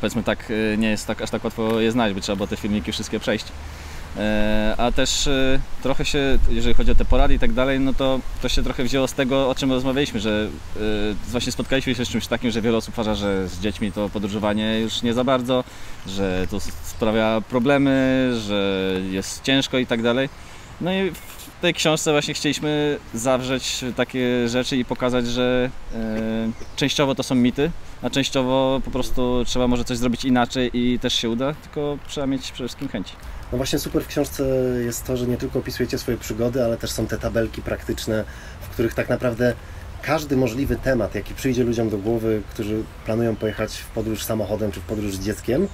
[0.00, 2.56] powiedzmy tak, y, nie jest tak aż tak łatwo je znaleźć, by trzeba było te
[2.56, 3.46] filmiki wszystkie przejść.
[4.18, 7.94] E, A też e, trochę się, jeżeli chodzi o te porady i tak dalej, no
[7.94, 10.80] to to się trochę wzięło z tego, o czym rozmawialiśmy, że e,
[11.30, 14.80] właśnie spotkaliśmy się z czymś takim, że wiele osób uważa, że z dziećmi to podróżowanie
[14.80, 15.64] już nie za bardzo,
[16.06, 20.28] że to sprawia problemy, że jest ciężko i tak dalej.
[20.80, 25.70] No i w tej książce właśnie chcieliśmy zawrzeć takie rzeczy i pokazać, że
[26.76, 27.70] częściowo to są mity,
[28.02, 32.26] a częściowo po prostu trzeba może coś zrobić inaczej i też się uda, tylko trzeba
[32.26, 33.12] mieć przede wszystkim chęci.
[33.52, 34.44] No właśnie super w książce
[34.84, 38.24] jest to, że nie tylko opisujecie swoje przygody, ale też są te tabelki praktyczne,
[38.60, 39.54] w których tak naprawdę
[40.02, 44.80] każdy możliwy temat, jaki przyjdzie ludziom do głowy, którzy planują pojechać w podróż samochodem czy
[44.80, 45.68] w podróż z dzieckiem,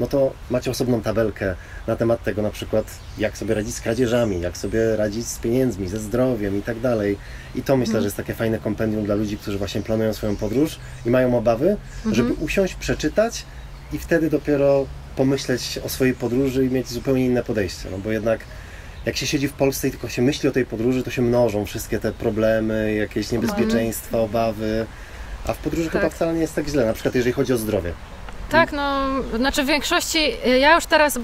[0.00, 1.54] no to macie osobną tabelkę
[1.86, 2.86] na temat tego na przykład,
[3.18, 7.18] jak sobie radzić z kradzieżami, jak sobie radzić z pieniędzmi, ze zdrowiem i tak dalej.
[7.54, 10.78] I to myślę, że jest takie fajne kompendium dla ludzi, którzy właśnie planują swoją podróż
[11.06, 11.76] i mają obawy,
[12.12, 13.44] żeby usiąść, przeczytać
[13.92, 17.88] i wtedy dopiero pomyśleć o swojej podróży i mieć zupełnie inne podejście.
[17.90, 18.40] No bo jednak
[19.06, 21.66] jak się siedzi w Polsce i tylko się myśli o tej podróży, to się mnożą
[21.66, 24.86] wszystkie te problemy, jakieś niebezpieczeństwa, obawy.
[25.46, 26.14] A w podróży chyba Tak.
[26.14, 27.92] wcale nie jest tak źle, na przykład jeżeli chodzi o zdrowie.
[28.50, 29.00] Tak, no,
[29.36, 30.18] znaczy w większości,
[30.60, 31.20] ja już teraz e,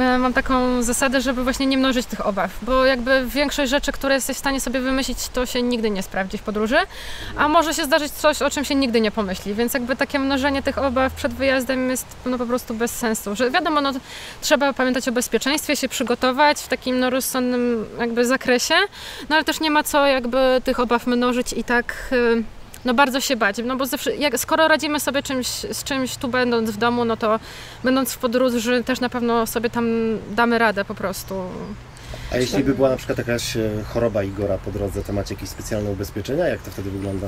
[0.00, 4.14] e, mam taką zasadę, żeby właśnie nie mnożyć tych obaw, bo jakby większość rzeczy, które
[4.14, 6.76] jesteś w stanie sobie wymyślić, to się nigdy nie sprawdzi w podróży,
[7.36, 10.62] a może się zdarzyć coś, o czym się nigdy nie pomyśli, więc jakby takie mnożenie
[10.62, 13.92] tych obaw przed wyjazdem jest no, po prostu bez sensu, że wiadomo, no,
[14.40, 18.74] trzeba pamiętać o bezpieczeństwie, się przygotować w takim no, rozsądnym jakby zakresie,
[19.28, 22.14] no ale też nie ma co jakby tych obaw mnożyć i tak...
[22.84, 26.28] no bardzo się bać, no bo zawsze, jak, skoro radzimy sobie czymś, z czymś tu
[26.28, 27.40] będąc w domu, no to
[27.84, 29.86] będąc w podróży też na pewno sobie tam
[30.30, 31.34] damy radę po prostu.
[32.32, 35.48] A jeśli by była na przykład jakaś e, choroba Igora po drodze, to macie jakieś
[35.48, 36.46] specjalne ubezpieczenia?
[36.46, 37.26] Jak to wtedy wygląda?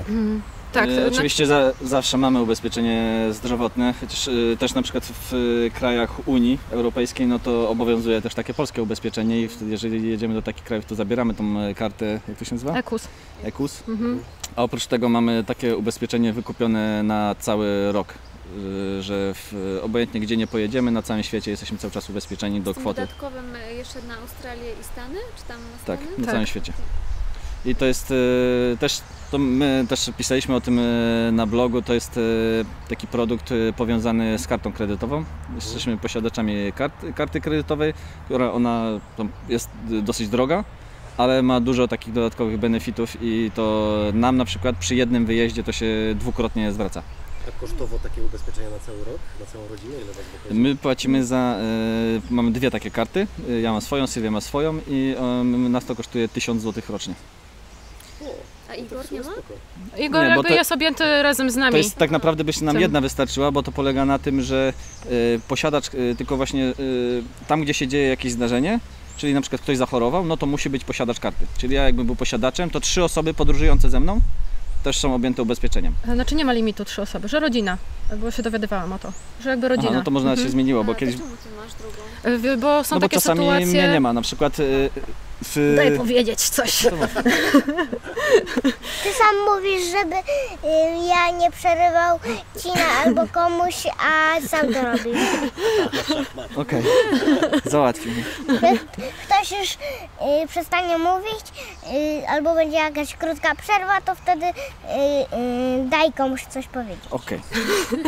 [0.73, 5.33] Tak, E, to, Oczywiście za, zawsze mamy ubezpieczenie zdrowotne, chociaż e, też na przykład w
[5.75, 10.43] krajach Unii Europejskiej no to obowiązuje też takie polskie ubezpieczenie i wtedy, jeżeli jedziemy do
[10.43, 11.45] takich krajów, to zabieramy tą
[11.77, 12.79] kartę, jak to się nazywa?
[12.79, 13.09] Ekus.
[13.45, 13.83] EKUS.
[13.89, 14.21] Mhm.
[14.57, 18.15] A oprócz tego mamy takie ubezpieczenie wykupione na cały rok,
[19.01, 23.01] że w, obojętnie gdzie nie pojedziemy, na całym świecie jesteśmy cały czas ubezpieczeni do kwoty.
[23.01, 25.19] dodatkowym e, jeszcze na Australię i Stany?
[25.37, 26.33] Czy tam na Tak, na Tak.
[26.33, 26.73] całym świecie.
[27.65, 29.01] I to jest y, też,
[29.31, 32.21] to my też pisaliśmy o tym y, na blogu, to jest y,
[32.89, 35.25] taki produkt y, powiązany z kartą kredytową.
[35.55, 37.95] Jesteśmy posiadaczami kart, karty kredytowej,
[38.25, 38.85] która ona
[39.49, 40.65] jest y, dosyć droga,
[41.17, 45.73] ale ma dużo takich dodatkowych benefitów i to nam na przykład przy jednym wyjeździe to
[45.73, 47.03] się dwukrotnie zwraca.
[47.49, 49.95] A kosztowo takie ubezpieczenia na cały rok, na całą rodzinę?
[49.97, 50.61] Ile was wychodzi?
[50.61, 51.57] My płacimy za,
[52.29, 55.15] y, mamy dwie takie karty, y, ja mam swoją, Sylwia ma swoją i
[55.67, 57.15] y, nas to kosztuje 1000 zł rocznie.
[58.71, 59.31] A Igor nie ma?
[59.99, 61.71] Igor Nie, bo jakby to- jest objęty razem z nami.
[61.73, 62.83] To jest tak naprawdę by się nam Czym?
[62.83, 64.73] jedna wystarczyła, bo to polega na tym, że
[65.11, 68.81] y, posiadacz y, tylko właśnie y, tam, gdzie się dzieje jakieś zdarzenie,
[69.17, 71.47] czyli na przykład ktoś zachorował, no to musi być posiadacz karty.
[71.59, 74.21] Czyli ja jakbym był posiadaczem, to trzy osoby podróżujące ze mną
[74.85, 75.95] też są objęte ubezpieczeniem.
[76.15, 77.79] Znaczy nie ma limitu trzy osoby, że rodzina,
[78.17, 79.13] bo się dowiadywałam o to,
[79.43, 79.89] że jakby rodzina.
[79.89, 81.17] Aha, no to może nawet się zmieniło, bo A, kiedyś...
[81.17, 82.55] czemu ty masz drugą?
[82.55, 83.67] Y, Bo są No bo takie czasami sytuacje...
[83.67, 84.57] mnie nie ma, na przykład
[85.43, 85.75] w...
[85.77, 86.83] Daj powiedzieć coś.
[89.03, 92.19] Ty sam mówisz, żeby y, ja nie przerywał
[92.63, 95.21] ci na albo komuś, a sam to robisz.
[96.57, 96.83] Okej,
[97.65, 98.25] załatwił mnie.
[99.25, 101.45] Ktoś już y, przestanie mówić,
[102.23, 104.47] y, albo będzie jakaś krótka przerwa, to wtedy
[105.91, 107.05] daj komuś coś powiedzieć.
[107.11, 107.41] Okej,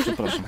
[0.02, 0.44] przepraszam.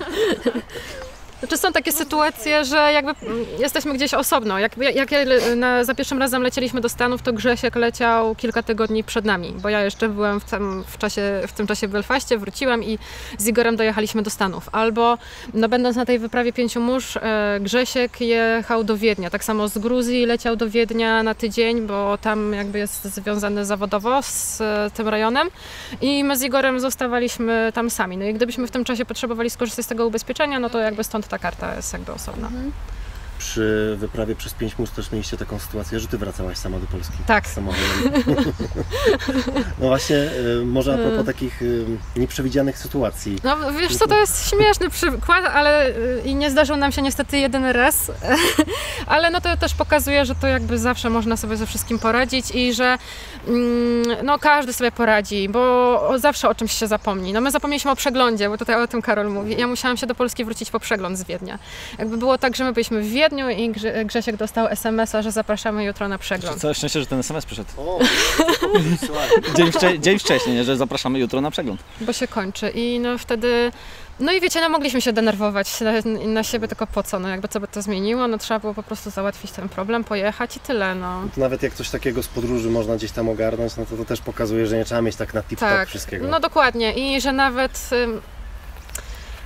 [1.39, 3.15] Znaczy są takie sytuacje, że jakby
[3.59, 4.59] jesteśmy gdzieś osobno.
[4.59, 5.19] Jak, jak ja
[5.57, 9.69] na, za pierwszym razem lecieliśmy do Stanów, to Grzesiek leciał kilka tygodni przed nami, bo
[9.69, 12.99] ja jeszcze byłem w tym, w czasie, w tym czasie w Belfaście, wróciłam i
[13.39, 14.69] z Igorem dojechaliśmy do Stanów.
[14.73, 15.19] Albo
[15.55, 19.31] no, będąc na tej wyprawie Pięciu Mórz, e, Grzesiek jechał do Wiednia.
[19.31, 24.23] Tak samo z Gruzji leciał do Wiednia na tydzień, bo tam jakby jest związany zawodowo
[24.23, 25.49] z e, tym rejonem.
[26.01, 28.17] I my z Igorem zostawaliśmy tam sami.
[28.17, 31.28] No i gdybyśmy w tym czasie potrzebowali skorzystać z tego ubezpieczenia, no to jakby stąd
[31.29, 32.51] ta karta jest jakby osobna.
[33.39, 37.15] Przy wyprawie przez pięć mórz też mieliście taką sytuację, że ty wracałaś sama do Polski.
[37.27, 37.47] Tak.
[37.47, 38.25] Samochodem.
[39.81, 41.85] no właśnie, y, może a propos takich y,
[42.17, 43.37] nieprzewidzianych sytuacji.
[43.45, 47.39] No wiesz co, to jest śmieszny przykład, ale y, i nie zdarzył nam się niestety
[47.39, 48.13] jeden raz,
[49.07, 52.75] ale no to też pokazuje, że to jakby zawsze można sobie ze wszystkim poradzić i
[52.75, 52.99] że
[53.49, 57.33] mm, no każdy sobie poradzi, bo zawsze o czymś się zapomni.
[57.33, 59.57] No my zapomnieliśmy o przeglądzie, bo tutaj o tym Karol mówi.
[59.59, 61.59] Ja musiałam się do Polski wrócić po przegląd z Wiednia.
[61.99, 65.85] Jakby było tak, że my byliśmy w Wiedniu, i Grze- Grzesiek dostał SMS-a, że zapraszamy
[65.85, 66.61] jutro na przegląd.
[66.61, 67.69] Całe szczęście, że ten SMS przyszedł.
[67.77, 67.99] O,
[69.57, 70.65] Dzień, wcze- dzień wcześniej, nie?
[70.65, 71.81] że zapraszamy jutro na przegląd.
[72.01, 73.73] bo się kończy i no wtedy,
[74.21, 75.93] no i wiecie, no mogliśmy się denerwować na,
[76.27, 78.83] na siebie, tylko po co, no jakby co by to zmieniło, no trzeba było po
[78.83, 81.23] prostu załatwić ten problem, pojechać i tyle, no.
[81.35, 84.21] To nawet jak coś takiego z podróży można gdzieś tam ogarnąć, no to to też
[84.21, 86.29] pokazuje, że nie trzeba mieć tak na tip-top Tak, wszystkiego.
[86.29, 87.91] no dokładnie i że nawet...
[87.93, 88.21] ym,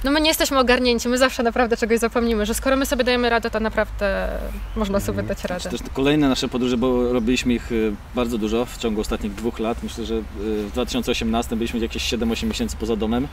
[0.04, 3.30] No my nie jesteśmy ogarnięci, my zawsze naprawdę czegoś zapomnimy, że skoro my sobie dajemy
[3.30, 4.28] radę, to naprawdę
[4.76, 5.70] można sobie dać radę.
[5.70, 9.82] Też kolejne nasze podróże, bo robiliśmy ich y, bardzo dużo w ciągu ostatnich dwóch lat.
[9.82, 13.24] Myślę, że y, w 2018 byliśmy jakieś 7-8 miesięcy poza domem.
[13.24, 13.28] Y,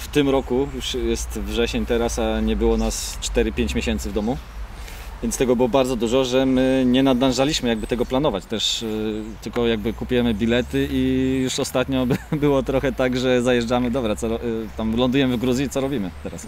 [0.00, 4.36] W tym roku, już jest wrzesień teraz, a nie było nas 4-5 miesięcy w domu.
[5.22, 8.44] Więc tego było bardzo dużo, że my nie nadążaliśmy jakby tego planować.
[8.44, 13.90] Też y, tylko jakby kupujemy bilety i już ostatnio by- było trochę tak, że zajeżdżamy,
[13.90, 14.38] dobra, co, y,
[14.76, 16.46] tam lądujemy w Gruzji, co robimy teraz?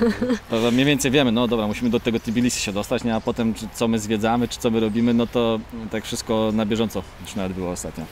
[0.72, 3.14] Mniej więcej wiemy, no dobra, musimy do tego Tbilisi się dostać, nie?
[3.14, 5.60] a potem czy, co my zwiedzamy, czy co my robimy, no to
[5.90, 8.04] tak wszystko na bieżąco już nawet było ostatnio.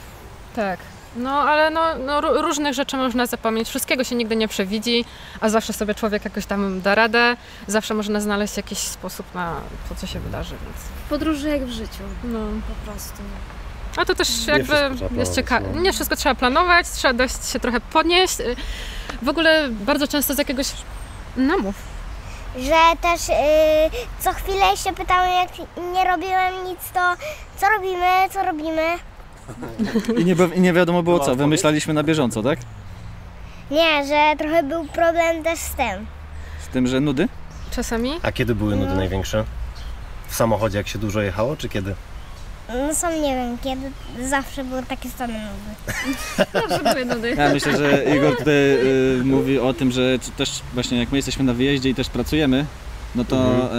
[0.55, 0.79] Tak.
[1.15, 5.05] No ale no, no, ró- różnych rzeczy można zapomnieć, wszystkiego się nigdy nie przewidzi,
[5.41, 7.37] a zawsze sobie człowiek jakoś tam da radę,
[7.67, 9.55] zawsze można znaleźć jakiś sposób na
[9.89, 12.39] to, co się wydarzy, więc W podróży jak w życiu, no.
[12.67, 13.17] po prostu.
[13.97, 14.75] A to też Nie jakby
[15.19, 15.65] jest ciekawe.
[15.75, 15.81] no.
[15.81, 18.37] Nie wszystko trzeba planować, trzeba dać się trochę podnieść.
[19.21, 20.67] W ogóle bardzo często z jakiegoś
[21.37, 21.75] namów.
[22.59, 23.33] Że też y,
[24.19, 25.49] co chwilę się pytałem, jak
[25.93, 26.99] nie robiłem nic, to
[27.57, 28.81] co robimy, co robimy?
[30.17, 32.59] I nie, i nie wiadomo było co, wymyślaliśmy na bieżąco, tak?
[33.71, 36.05] Nie, że trochę był problem też z tym.
[36.63, 37.27] Z tym, że nudy?
[37.71, 39.43] Czasami A kiedy były nudy największe?
[40.27, 41.95] W samochodzie, jak się dużo jechało, czy kiedy?
[42.69, 43.91] No sam nie wiem, kiedy
[44.29, 45.95] zawsze były takie same nudy.
[46.69, 47.35] Zawsze były nudy.
[47.37, 51.43] Ja myślę, że Igor tutaj y, mówi o tym, że też właśnie jak my jesteśmy
[51.43, 52.65] na wyjeździe i też pracujemy,
[53.15, 53.77] no to Mhm.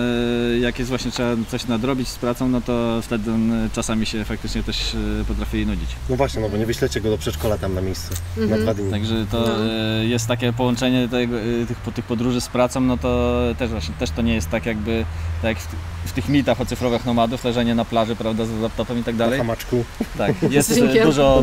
[0.57, 4.25] y, jak jest właśnie trzeba coś nadrobić z pracą, no to wtedy on czasami się
[4.25, 5.89] faktycznie też y, potrafi nudzić.
[6.11, 8.15] No właśnie, no bo nie wyślecie go do przedszkola tam na miejscu.
[8.37, 8.63] Na Mhm.
[8.63, 8.91] dwa dni.
[8.91, 9.65] Także to No.
[10.01, 13.95] e, jest takie połączenie tego, e, tych, tych podróży z pracą, no to też właśnie,
[13.99, 15.05] też to nie jest tak jakby
[15.43, 15.69] tak jak w,
[16.11, 19.19] w tych mitach o cyfrowych nomadów, leżenie na plaży, prawda, z laptopem i tak Na
[19.25, 19.39] dalej.
[19.39, 19.85] hamaczku.
[20.19, 21.43] Tak, jest e, dużo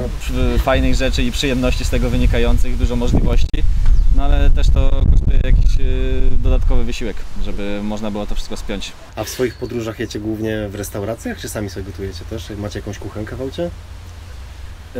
[0.63, 3.47] fajnych rzeczy i przyjemności z tego wynikających, dużo możliwości,
[4.15, 5.81] no ale też to kosztuje jakiś e,
[6.43, 7.15] dodatkowy wysiłek,
[7.45, 8.91] żeby można było to wszystko spiąć.
[9.15, 12.49] A w swoich podróżach jecie głównie w restauracjach, czy sami sobie gotujecie też?
[12.57, 13.69] Macie jakąś kuchenkę w aucie?
[14.95, 14.99] E,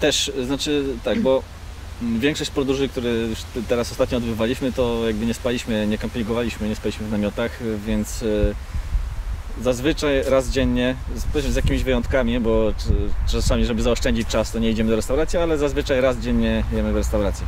[0.00, 1.42] Też, znaczy tak, bo
[2.18, 6.76] większość podróży, które już te- teraz ostatnio odbywaliśmy, to jakby nie spaliśmy, nie kampingowaliśmy, nie
[6.76, 7.50] spaliśmy w namiotach,
[7.86, 8.26] więc e,
[9.62, 10.94] zazwyczaj raz dziennie,
[11.50, 12.72] z, jakimiś wyjątkami, bo
[13.28, 16.96] czasami, żeby zaoszczędzić czas, to nie idziemy do restauracji, ale zazwyczaj raz dziennie jemy w
[16.96, 17.46] restauracji.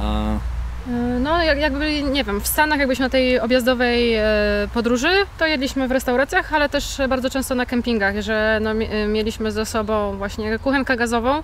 [0.00, 0.53] A, Y,
[1.20, 4.22] No, jak, jakby, nie wiem, w Stanach, jakbyśmy na tej objazdowej e,
[4.74, 5.08] podróży,
[5.38, 9.52] to jedliśmy w restauracjach, ale też bardzo często na kempingach, że no, mi- e, mieliśmy
[9.52, 11.42] ze sobą właśnie kuchenkę gazową, e,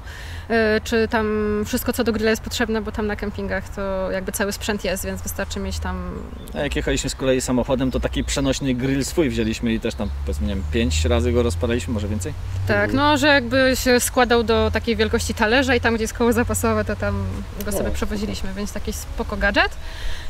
[0.85, 1.27] czy tam
[1.67, 5.07] wszystko, co do grilla jest potrzebne, bo tam na kempingach to jakby cały sprzęt jest,
[5.07, 6.11] więc wystarczy mieć tam...
[6.55, 10.09] a jak jechaliśmy z kolei samochodem, to taki przenośny grill swój wzięliśmy i też tam
[10.27, 12.33] powiedzmy, nie wiem, pięć razy go rozpalaliśmy, może więcej.
[12.69, 16.33] Tak, no, że jakby się składał do takiej wielkości talerza i tam, gdzie jest koło
[16.33, 17.25] zapasowe, to tam
[17.65, 19.77] go sobie O, przewoziliśmy, więc taki spoko gadżet.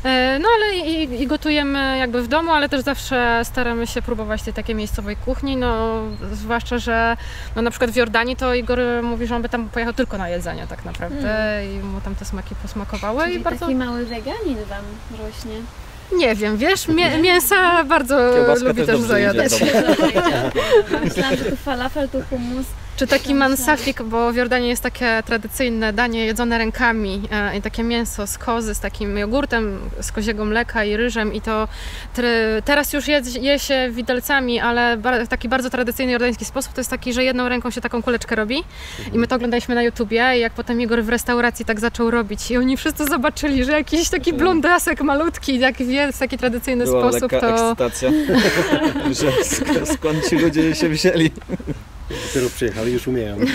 [0.03, 4.41] E, No ale i, i gotujemy jakby w domu, ale też zawsze staramy się próbować
[4.41, 6.01] tej takiej miejscowej kuchni, no
[6.33, 7.17] zwłaszcza, że
[7.55, 10.29] no, na przykład w Jordanii to Igor mówi, że on by tam pojechał tylko na
[10.29, 13.59] jedzenie tak naprawdę i mu tam te smaki posmakowały Czyli i bardzo...
[13.59, 14.83] taki mały weganin wam
[15.25, 15.55] rośnie.
[16.17, 19.51] Nie wiem, wiesz, mię, mięsa bardzo Kiełbaska lubi też też zajadać.
[19.61, 19.83] idzie,
[21.03, 22.65] Myślałam, że tu falafel, tu hummus.
[23.01, 27.83] Czy taki mansafik, bo w Jordanii jest takie tradycyjne danie jedzone rękami e, i takie
[27.83, 31.67] mięso z kozy z takim jogurtem z koziego mleka i ryżem i to
[32.65, 34.97] teraz już je, je się widelcami, ale
[35.29, 38.63] taki bardzo tradycyjny jordański sposób to jest taki, że jedną ręką się taką kuleczkę robi
[39.13, 42.51] i my to oglądaliśmy na YouTubie i jak potem Igor w restauracji tak zaczął robić
[42.51, 47.11] i oni wszyscy zobaczyli, że jakiś taki blondasek malutki jak wie w taki tradycyjny Była
[47.11, 47.49] sposób to...
[47.49, 48.09] ekscytacja,
[49.19, 51.31] że sk- skąd ci ludzie się wzięli.
[52.27, 53.37] Dopiero przyjechali, już umieją.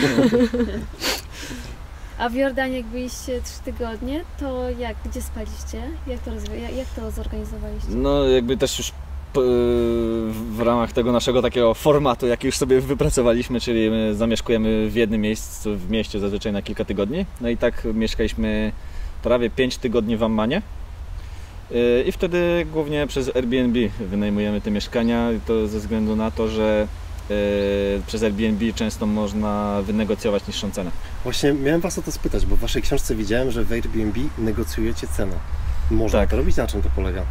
[2.19, 5.83] A w Jordanii jak byliście trzy tygodnie, to jak, gdzie spaliście?
[6.07, 7.89] Jak to, rozwi- jak, jak to zorganizowaliście?
[7.91, 8.91] No jakby też już
[9.33, 9.41] p-
[10.53, 15.21] w ramach tego naszego takiego formatu, jaki już sobie wypracowaliśmy, czyli my zamieszkujemy w jednym
[15.21, 17.27] miejscu w mieście zazwyczaj na kilka tygodni.
[17.41, 18.73] No i tak mieszkaliśmy
[19.23, 20.63] prawie 5 tygodni w Ammanie.
[21.71, 26.49] Yy, I wtedy głównie przez Airbnb wynajmujemy te mieszkania, i to ze względu na to,
[26.49, 26.87] że
[28.07, 30.91] przez Airbnb często można wynegocjować niższą cenę.
[31.23, 35.07] Właśnie miałem Was o to spytać, bo w Waszej książce widziałem, że w Airbnb negocjujecie
[35.07, 35.33] cenę.
[35.91, 36.31] Można Tak.
[36.31, 36.57] to robić?
[36.57, 37.23] Na czym to polega?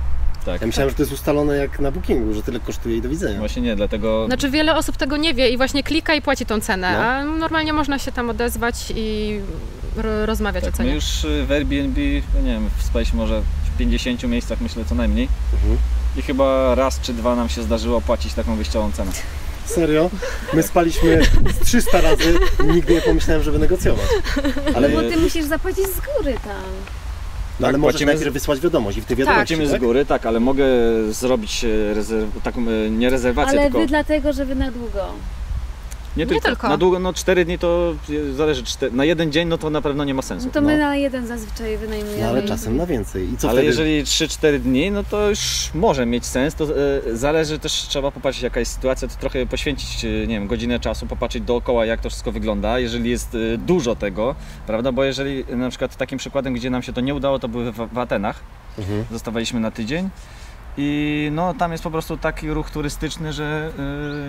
[0.46, 0.62] Tak.
[0.62, 3.40] Ja myślałem, że to jest ustalone jak na bookingu, że tyle kosztuje i do widzenia.
[3.40, 6.60] Właśnie nie, dlatego Znaczy wiele osób tego nie wie i właśnie klika i płaci tą
[6.62, 7.04] cenę, No.
[7.04, 9.40] a normalnie można się tam odezwać i
[9.98, 10.94] ro- rozmawiać o tak, my cenie.
[10.96, 12.02] już y, w Airbnb,
[12.36, 15.78] no nie wiem, spaliśmy może w 50 miejscach myślę co najmniej Mhm.
[16.18, 19.12] i chyba raz czy dwa nam się zdarzyło płacić taką wyjściową cenę.
[19.66, 20.10] Serio?
[20.54, 21.22] My spaliśmy
[21.62, 24.06] z 300 razy i nigdy nie pomyślałem, żeby negocjować.
[24.76, 26.62] Ale, No bo ty musisz zapłacić z góry tam.
[27.60, 29.72] no, ale tak, możesz płacimy z- najpierw wysłać wiadomość i w tej wiadomości, Płacimy z
[29.72, 29.82] tak?
[29.82, 30.66] góry, tak, ale mogę
[31.10, 35.06] zrobić e, rezerw, taką, e, nie rezerwację, Ale tylko wy dlatego, że wy na długo.
[36.18, 36.48] Nie, tylko.
[36.48, 36.70] tylko.
[36.70, 37.96] Na długo, no 4 dni to
[38.36, 40.46] zależy, na jeden dzień no to na pewno nie ma sensu.
[40.48, 40.84] No to my No.
[40.86, 42.22] na jeden zazwyczaj wynajmujemy.
[42.22, 43.34] No ale czasem na więcej.
[43.34, 43.68] I co ale wtedy?
[43.68, 46.56] jeżeli 3-4 dni, no to już może mieć sens.
[46.56, 46.68] To e,
[47.18, 51.06] zależy też, trzeba popatrzeć jaka jest sytuacja, to trochę poświęcić, e, nie wiem, godzinę czasu,
[51.08, 54.36] popatrzeć dookoła jak to wszystko wygląda, jeżeli jest e, dużo tego,
[54.68, 54.92] prawda?
[54.92, 57.76] Bo jeżeli na przykład takim przykładem, gdzie nam się to nie udało, to były w,
[57.94, 58.40] w Atenach,
[58.78, 59.06] Mhm.
[59.12, 60.10] zostawaliśmy na tydzień.
[60.78, 63.72] I no, tam jest po prostu taki ruch turystyczny, że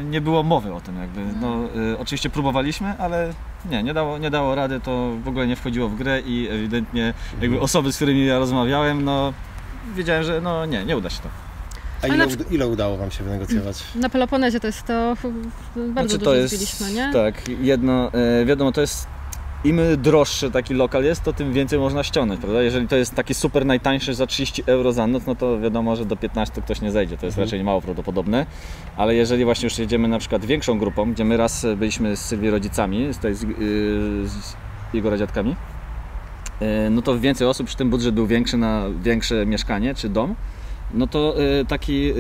[0.01, 0.99] y, nie było mowy o tym.
[0.99, 1.20] Jakby.
[1.40, 3.32] No, y, oczywiście próbowaliśmy, ale
[3.70, 7.14] nie, nie dało, nie dało rady, to w ogóle nie wchodziło w grę i ewidentnie
[7.40, 9.32] jakby osoby, z którymi ja rozmawiałem, no
[9.97, 11.28] wiedziałem, że no nie, nie uda się to.
[12.03, 13.84] A ile, ile udało Wam się wynegocjować?
[13.94, 15.16] Na Peloponezie to jest to
[15.76, 17.12] bardzo Znaczy, dużo to jest, zbiliśmy, nie?
[17.12, 19.07] Tak, jedno, e, wiadomo, to jest
[19.69, 22.62] im droższy taki lokal jest, to tym więcej można ściągnąć, prawda?
[22.62, 26.05] Jeżeli to jest taki super najtańszy za 30 euro za noc, no to wiadomo, że
[26.05, 27.47] do 15 ktoś nie zejdzie, to jest Mhm.
[27.47, 28.47] raczej mało prawdopodobne,
[28.97, 32.51] ale jeżeli właśnie już jedziemy na przykład większą grupą, gdzie my raz byliśmy z Sylwii
[32.51, 33.49] rodzicami, z, tej, z, yy,
[34.29, 34.57] z
[34.95, 35.57] jego dziadkami,
[36.61, 40.35] yy, no to więcej osób, przy tym budżet był większy na większe mieszkanie czy dom,
[40.95, 42.12] no to yy, taki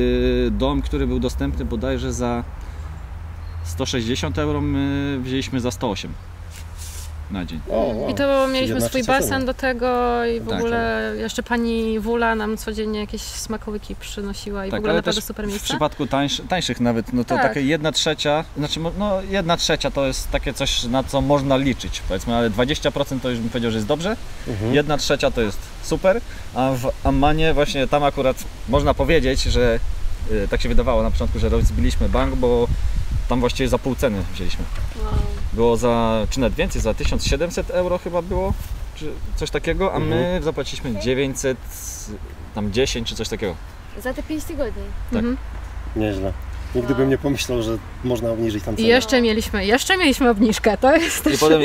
[0.50, 2.44] dom, który był dostępny bodajże za
[3.64, 6.12] 160 euro my wzięliśmy za 108
[7.30, 7.60] na dzień.
[7.70, 12.34] O, I to mieliśmy swój basen do tego i w Tak, ogóle jeszcze pani Wula
[12.34, 15.68] nam codziennie jakieś smakołyki przynosiła i w ogóle naprawdę super W miejsce.
[15.68, 17.42] przypadku tańsz, tańszych nawet, no to Tak.
[17.42, 22.02] takie jedna trzecia, znaczy no jedna trzecia to jest takie coś, na co można liczyć,
[22.08, 24.16] powiedzmy, ale 20% to już bym powiedział, że jest dobrze,
[24.48, 24.74] Mhm.
[24.74, 26.20] jedna trzecia to jest super,
[26.54, 28.36] a w Ammanie właśnie tam akurat
[28.68, 29.78] można powiedzieć, że
[30.30, 32.68] y, tak się wydawało na początku, że rozbiliśmy bank, bo
[33.28, 34.64] tam właściwie za pół ceny wzięliśmy.
[35.02, 35.12] Wow.
[35.56, 38.54] Było za, czy nawet więcej, za 1700 euro chyba było,
[38.94, 41.58] czy coś takiego, a my zapłaciliśmy 900,
[42.54, 43.54] tam 10 czy coś takiego.
[44.02, 44.82] Za te 5 tygodni.
[45.12, 45.18] tak.
[45.18, 45.36] Mhm.
[45.96, 46.32] Nieźle.
[46.74, 48.88] Nigdy bym nie pomyślał, że można obniżyć tam I cenę.
[48.88, 51.40] jeszcze mieliśmy, jeszcze mieliśmy obniżkę, to jest I też...
[51.40, 51.64] potem y,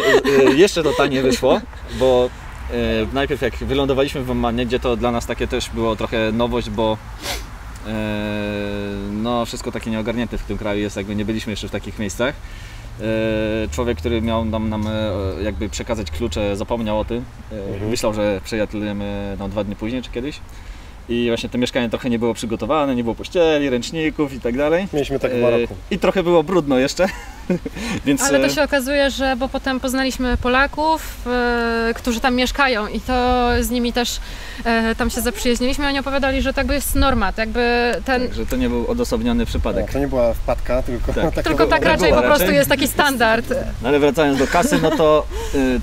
[0.50, 1.62] y, jeszcze to taniej wyszło,
[2.00, 2.30] bo
[2.72, 6.70] y, najpierw jak wylądowaliśmy w Ommanie, gdzie to dla nas takie też było trochę nowość,
[6.70, 6.98] bo
[9.12, 12.36] no wszystko takie nieogarnięte w tym kraju jest, jakby nie byliśmy jeszcze w takich miejscach.
[13.00, 17.24] Y, Człowiek, który miał nam, nam y, jakby przekazać klucze, zapomniał o tym.
[17.52, 17.90] Y, Mhm.
[17.90, 20.40] Myślał, że przyjadujemy no, dwa dni później czy kiedyś.
[21.10, 24.88] I właśnie to mieszkanie trochę nie było przygotowane, nie było pościeli, ręczników i tak dalej.
[24.94, 25.76] Mieliśmy tak w Maroku.
[25.92, 27.08] I trochę było brudno jeszcze.
[28.06, 32.88] Więc Ale e, to się okazuje, że bo potem poznaliśmy Polaków, e, którzy tam mieszkają
[32.88, 34.20] i to z nimi też
[34.66, 35.88] e, tam się zaprzyjaźniliśmy.
[35.88, 38.22] Oni opowiadali, że tak by jest norma, tak jakby ten...
[38.28, 39.86] Tak, że to nie był odosobniony przypadek.
[39.88, 41.24] No, to nie była wpadka, tylko Tak.
[41.36, 43.46] taka Tylko tak raczej po prostu jest taki standard.
[43.82, 45.28] No ale wracając do kasy, no to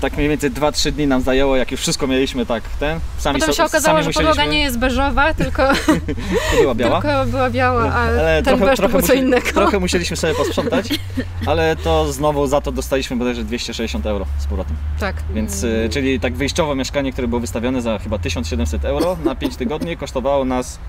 [0.01, 2.99] tak mniej więcej 2-3 dni nam zajęło, jak już wszystko mieliśmy tak ten.
[3.17, 5.67] Sami Potem się okazało, sami że musieliśmy, podłoga nie jest beżowa, tylko,
[6.51, 7.01] to była biała.
[7.01, 9.47] tylko była biała, a Ale ten beż to był co musieli- innego.
[9.51, 10.89] trochę musieliśmy sobie posprzątać,
[11.45, 14.75] ale to znowu za to dostaliśmy bodajże 260 euro z powrotem.
[14.99, 15.15] Tak.
[15.33, 19.55] Więc, y, czyli tak wyjściowo mieszkanie, które było wystawione za chyba 1700 euro na 5
[19.55, 20.79] tygodni, kosztowało nas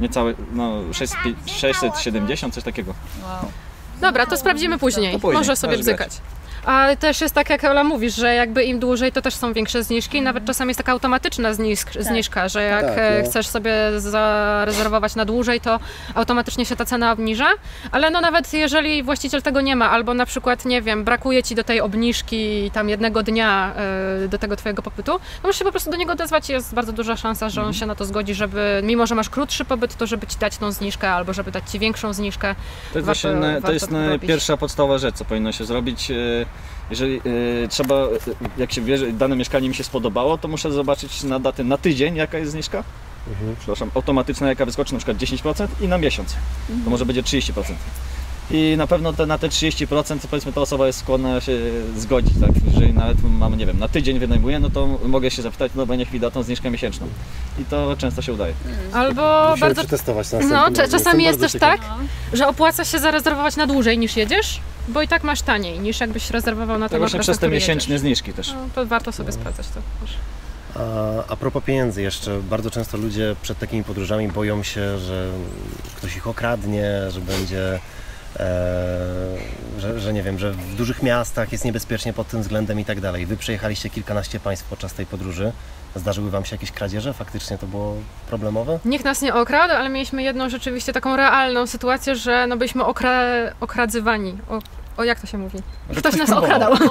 [0.00, 2.94] niecałe, no 600, 670, coś takiego.
[4.00, 5.12] Dobra, to sprawdzimy później.
[5.12, 6.20] To później, Może sobie możesz grać.
[6.64, 6.92] Bzykać.
[6.92, 9.82] A też jest tak, jak Ola mówisz, że jakby im dłużej, to też są większe
[9.82, 10.22] zniżki.
[10.22, 13.30] Nawet czasami jest taka automatyczna znisk, zniżka, że jak Tak, e, no.
[13.30, 15.80] chcesz sobie zarezerwować na dłużej, to
[16.14, 17.46] automatycznie się ta cena obniża.
[17.92, 21.54] Ale no nawet jeżeli właściciel tego nie ma, albo na przykład, nie wiem, brakuje ci
[21.54, 23.72] do tej obniżki tam jednego dnia
[24.24, 26.74] e, do tego twojego pobytu, to możesz się po prostu do niego odezwać i jest
[26.74, 27.80] bardzo duża szansa, że on Mhm.
[27.80, 30.72] się na to zgodzi, żeby, mimo że masz krótszy pobyt, to żeby ci dać tą
[30.72, 32.54] zniżkę, albo żeby dać ci większą zniżkę.
[32.92, 36.12] To jest, Warto- właśnie na, to jest to pierwsza podstawowa rzecz, co powinno się zrobić.
[36.90, 37.16] Jeżeli
[37.64, 38.08] e, trzeba, e,
[38.58, 41.78] jak się wie, że dane mieszkanie mi się spodobało, to muszę zobaczyć na datę na
[41.78, 42.84] tydzień, jaka jest zniżka.
[43.28, 43.56] Mhm.
[43.56, 46.36] Przepraszam, automatyczna, jaka wyskoczy na przykład 10% i na miesiąc.
[46.84, 47.52] To może będzie 30%.
[48.50, 51.58] I na pewno te, na te 30% to powiedzmy ta osoba jest skłonna się
[51.96, 52.50] zgodzić, tak?
[52.72, 55.94] Jeżeli nawet mamy, nie wiem, na tydzień wynajmuję, no to mogę się zapytać, no bo
[55.94, 57.06] niech mi da tą zniżkę miesięczną.
[57.58, 58.54] I to często się udaje.
[58.92, 61.96] Albo Musimy bardzo przetestować na No, czasami jest też tak, No.
[62.32, 66.30] że opłaca się zarezerwować na dłużej niż jedziesz, bo i tak masz taniej niż jakbyś
[66.30, 68.52] rezerwował na To właśnie przez te miesięczne zniżki też.
[68.52, 69.74] No, to warto sobie sprawdzać to.
[69.74, 70.16] też.
[70.74, 75.30] A, a propos pieniędzy jeszcze, bardzo często ludzie przed takimi podróżami boją się, że
[75.96, 77.80] ktoś ich okradnie, że będzie, e,
[79.78, 83.00] że, że nie wiem, że w dużych miastach jest niebezpiecznie pod tym względem i tak
[83.00, 83.26] dalej.
[83.26, 85.52] Wy przejechaliście kilkanaście państw podczas tej podróży.
[85.96, 87.12] Zdarzyły Wam się jakieś kradzieże?
[87.12, 87.94] Faktycznie to było
[88.28, 88.78] problemowe?
[88.84, 93.22] Nikt nas nie okradł, ale mieliśmy jedną rzeczywiście taką realną sytuację, że no byliśmy okra
[93.60, 94.34] okradzywani.
[94.96, 95.58] O jak to się mówi?
[95.96, 96.72] Ktoś nas okradał.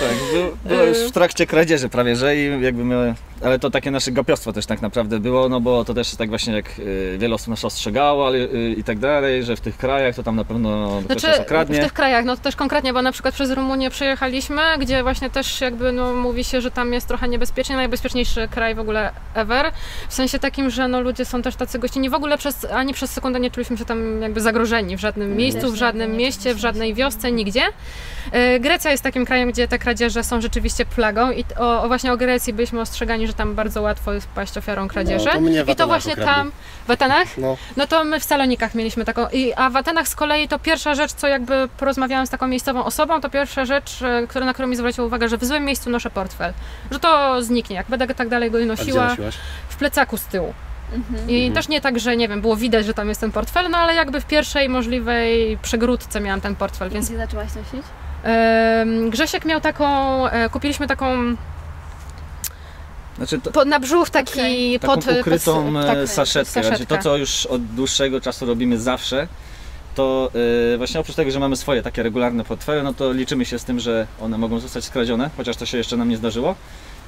[0.00, 3.14] Tak, było, było już w trakcie kradzieży prawie, że i jakby my,
[3.44, 6.54] ale to takie nasze gapiostwo też tak naprawdę było, no bo to też tak właśnie
[6.54, 10.14] jak y, wiele osób nas ostrzegało ale, y, i tak dalej, że w tych krajach
[10.14, 11.80] to tam na pewno ktoś nas Znaczy, w okradnie.
[11.80, 15.60] tych krajach, no to też konkretnie, bo na przykład przez Rumunię przejechaliśmy, gdzie właśnie też
[15.60, 19.72] jakby no, mówi się, że tam jest trochę niebezpiecznie, najbezpieczniejszy kraj w ogóle ever.
[20.08, 22.10] W sensie takim, że no, ludzie są też tacy gościnni.
[22.10, 25.72] W ogóle przez, ani przez sekundę nie czuliśmy się tam jakby zagrożeni w żadnym miejscu,
[25.72, 27.62] w żadnym mieście, w żadnej wiosce, nigdzie.
[28.32, 32.12] E, Grecja jest takim krajem, gdzie te kradzieże są rzeczywiście plagą i o, o właśnie
[32.12, 35.28] o Grecji byliśmy ostrzegani, że tam bardzo łatwo jest paść ofiarą kradzieży.
[35.34, 36.34] No, to I to właśnie okradli.
[36.34, 36.52] tam,
[36.86, 37.38] w Atenach?
[37.38, 40.58] No, No to my w Salonikach mieliśmy taką, i, a w Atenach z kolei to
[40.58, 44.52] pierwsza rzecz, co jakby porozmawiałam z taką miejscową osobą, to pierwsza rzecz, e, która, na
[44.54, 46.52] którą mi zwróciła uwagę, że w złym miejscu noszę portfel,
[46.90, 49.16] że to zniknie, jak będę tak dalej go nosiła,
[49.68, 50.54] w plecaku z tyłu.
[50.94, 51.30] Mhm.
[51.30, 51.52] I Mhm.
[51.54, 53.94] też nie tak, że nie wiem, było widać, że tam jest ten portfel, no ale
[53.94, 57.86] jakby w pierwszej możliwej przegródce miałam ten portfel, więc Gdzie zaczęłaś nosić?
[59.10, 61.36] Grzesiek miał taką, e, kupiliśmy taką
[63.16, 64.80] Znaczy to, po, na brzuch taki Okej.
[64.80, 65.04] taką pod...
[65.04, 66.52] pod- ukrytą tak, e, saszetkę.
[66.52, 66.96] Znaczy, saszetkę.
[66.96, 69.28] to, co już od dłuższego czasu robimy zawsze,
[69.94, 70.30] to
[70.74, 73.64] e, właśnie oprócz tego, że mamy swoje takie regularne portfele, no to liczymy się z
[73.64, 76.54] tym, że one mogą zostać skradzione, chociaż to się jeszcze nam nie zdarzyło.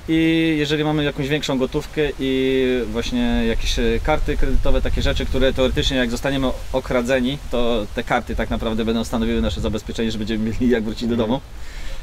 [0.09, 5.53] I jeżeli mamy jakąś większą gotówkę i właśnie jakieś e, karty kredytowe, takie rzeczy, które
[5.53, 10.44] teoretycznie jak zostaniemy okradzeni, to te karty tak naprawdę będą stanowiły nasze zabezpieczenie, że będziemy
[10.44, 11.40] mieli jak wrócić do domu.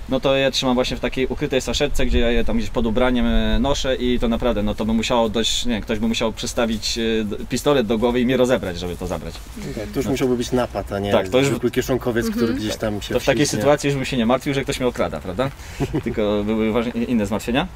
[0.09, 2.85] No to ja trzymam właśnie w takiej ukrytej saszetce, gdzie ja je tam gdzieś pod
[2.85, 6.07] ubraniem e, noszę i to naprawdę, no to by musiało dość, nie wiem, ktoś by
[6.07, 9.33] musiał przystawić e, pistolet do głowy i mnie rozebrać, żeby to zabrać.
[9.75, 12.75] Tak, to już musiałby być napad, a nie Tak, to już- zwykły kieszonkowiec, który gdzieś
[12.75, 15.19] tam się To w takiej sytuacji już bym się nie martwił, że ktoś mnie okrada,
[15.19, 15.51] prawda?
[16.03, 17.67] Tylko były ważne, inne zmartwienia.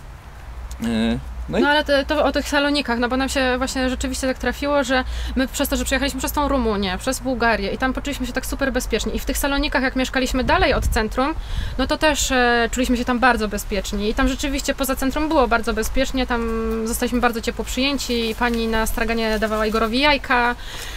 [0.85, 1.19] E,
[1.49, 4.27] No i No ale to, to o tych salonikach, no bo nam się właśnie rzeczywiście
[4.27, 5.03] tak trafiło, że
[5.35, 8.45] my przez to, że przejechaliśmy przez tą Rumunię, przez Bułgarię i tam poczuliśmy się tak
[8.45, 9.13] super bezpiecznie.
[9.13, 11.33] I w tych salonikach, jak mieszkaliśmy dalej od centrum,
[11.77, 14.09] no to też e, czuliśmy się tam bardzo bezpiecznie.
[14.09, 16.43] I tam rzeczywiście poza centrum było bardzo bezpiecznie, tam
[16.87, 20.55] zostaliśmy bardzo ciepło przyjęci i pani na straganie dawała Igorowi jajka.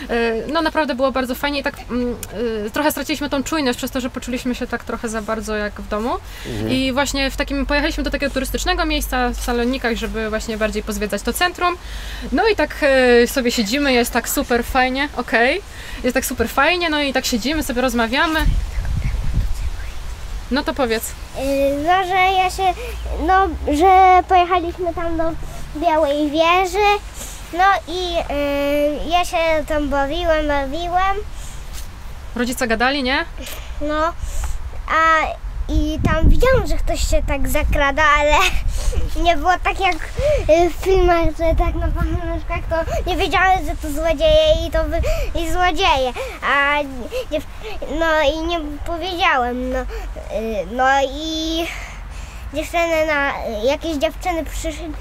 [0.08, 2.16] E, no naprawdę było bardzo fajnie i tak mm,
[2.66, 5.80] e, trochę straciliśmy tą czujność przez to, że poczuliśmy się tak trochę za bardzo jak
[5.80, 6.10] w domu.
[6.46, 6.72] Mhm.
[6.72, 11.22] I właśnie w takim pojechaliśmy do takiego turystycznego miejsca w Salonikach, żeby właśnie bardziej pozwiedzać
[11.22, 11.76] to centrum.
[12.32, 15.60] No i tak e, sobie siedzimy, jest tak super fajnie, okej.
[16.04, 18.40] Jest tak super fajnie, no i tak siedzimy, sobie rozmawiamy.
[20.50, 21.12] No to powiedz.
[21.38, 21.42] Yy,
[21.86, 22.74] No, że ja się,
[23.26, 25.24] no, że pojechaliśmy tam do
[25.76, 26.88] Białej Wieży,
[27.52, 31.16] no i yy, ja się tam bawiłem, bawiłem,
[32.36, 33.24] Rodzice gadali, nie?
[33.80, 34.12] no,
[34.88, 35.26] a
[35.68, 38.32] i tam widziałam, że ktoś się tak zakrada, ale
[39.24, 39.96] nie było tak jak
[40.70, 44.78] w filmach, że tak na pamiątkach to nie wiedziałem, że to złodzieje i to
[45.40, 46.12] i złodzieje,
[46.42, 46.82] a
[47.32, 47.46] dziew,
[47.98, 51.66] no i nie powiedziałem, no, yy, no i
[52.54, 53.32] dziewczyny na,
[53.64, 54.92] jakieś dziewczyny przyszli,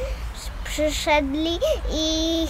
[0.64, 1.60] przyszedli
[1.92, 2.48] i,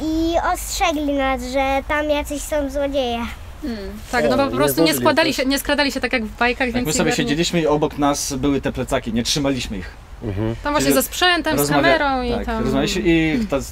[0.00, 3.26] i ostrzegli nas, że tam jacyś są złodzieje.
[3.62, 3.76] Hmm.
[4.12, 6.24] Tak, O, no bo nie po prostu nie składali się, nie skradali się tak jak
[6.24, 9.22] w bajkach, tak więc my sobie nie- siedzieliśmy i obok nas były te plecaki, nie
[9.22, 9.90] trzymaliśmy ich.
[10.22, 10.56] Mhm.
[10.62, 12.62] Tam właśnie Czyli ze sprzętem, z kamerą i tak, tam...
[12.64, 13.62] rozmawialiśmy i ta, e,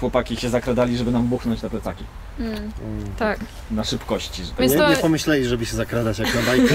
[0.00, 2.04] chłopaki się zakradali, żeby nam buchnąć te plecaki.
[2.38, 2.56] Hmm.
[2.58, 3.12] Mm.
[3.18, 3.38] Tak.
[3.70, 4.44] Na szybkości.
[4.44, 4.60] Żeby...
[4.60, 6.74] Więc nie, to- nie pomyśleli, żeby się zakradać jak na bajkę.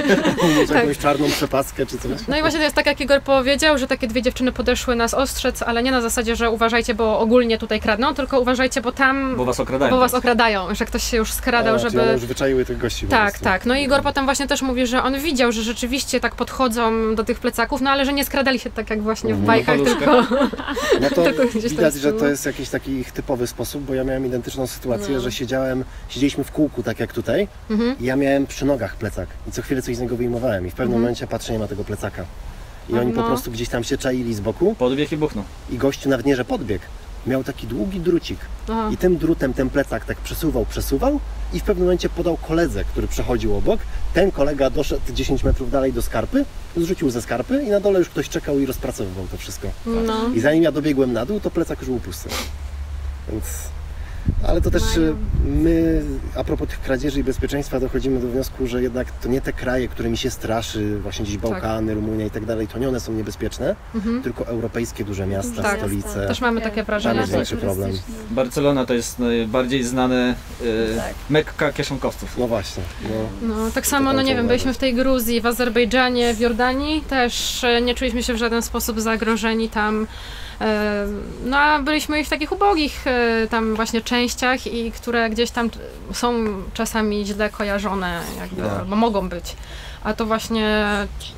[0.58, 0.76] Mieć Tak.
[0.76, 2.10] jakąś czarną przepaskę czy coś.
[2.28, 5.14] No i właśnie to jest tak, jak Igor powiedział, że takie dwie dziewczyny podeszły nas
[5.14, 9.36] ostrzec, ale nie na zasadzie, że uważajcie, bo ogólnie tutaj kradną, tylko uważajcie, bo tam,
[9.36, 9.90] Bo was okradają.
[9.90, 12.02] bo was okradają, że ktoś się już skradał, A, czyli żeby...
[12.02, 13.66] one już wyczaiły tych gości Tak, tak.
[13.66, 17.24] No i Igor potem właśnie też mówi, że on widział, że rzeczywiście tak podchodzą do
[17.24, 19.46] tych plecaków, no ale że nie skradali się tak jak właśnie w Mhm.
[19.46, 20.22] bajkach, tylko...
[21.00, 24.26] No to Tylko widać, że to jest jakiś taki ich typowy sposób, bo ja miałem
[24.26, 25.20] identyczną sytuację, No.
[25.20, 27.96] że siedziałem, siedzieliśmy w kółku tak jak tutaj Mhm.
[28.00, 30.72] i ja miałem przy nogach plecak i co chwilę coś z niego wyjmowałem i w
[30.74, 31.02] pewnym Mhm.
[31.02, 32.24] momencie patrzę, nie ma tego plecaka.
[32.88, 33.26] I oni po no.
[33.26, 35.42] prostu gdzieś tam się czaili z boku Podbieg i buchną.
[35.70, 36.84] i gościu nawet nie, że podbiegł.
[37.26, 38.90] Miał taki długi drucik Aha.
[38.92, 41.20] i tym drutem ten plecak tak przesuwał, przesuwał
[41.52, 43.80] i w pewnym momencie podał koledze, który przechodził obok.
[44.14, 46.44] Ten kolega doszedł 10 metrów dalej do skarpy,
[46.76, 49.68] zrzucił ze skarpy i na dole już ktoś czekał i rozpracowywał to wszystko.
[49.86, 50.28] No.
[50.34, 52.28] I zanim ja dobiegłem na dół, to plecak już był pusty.
[53.28, 53.44] Więc
[54.48, 55.16] Ale to też Mają.
[55.46, 56.02] my,
[56.36, 59.88] a propos tych kradzieży i bezpieczeństwa, dochodzimy do wniosku, że jednak to nie te kraje,
[59.88, 63.76] którymi się straszy, właśnie gdzieś Bałkany, Rumunia i tak dalej, to nie one są niebezpieczne,
[63.94, 64.22] Mhm.
[64.22, 65.78] tylko europejskie duże miasta, Tak.
[65.78, 66.26] stolice.
[66.28, 67.20] Też mamy takie Tam wrażenie.
[67.20, 67.90] jest większy problem.
[68.30, 71.14] Barcelona to jest najbardziej znane e, Tak.
[71.30, 72.38] mekka kieszonkowców.
[72.38, 72.82] No właśnie.
[73.02, 73.54] No.
[73.54, 77.00] No, tak samo, tam no nie wiem, byliśmy w tej Gruzji, w Azerbejdżanie, w Jordanii,
[77.00, 80.06] też e, nie czuliśmy się w żaden sposób zagrożeni tam.
[80.60, 81.06] E,
[81.44, 85.70] No a byliśmy w takich ubogich e, tam właśnie częściach i które gdzieś tam
[86.12, 86.32] są
[86.74, 88.70] czasami źle kojarzone, jakby, No.
[88.70, 89.56] albo mogą być.
[90.04, 90.84] A to właśnie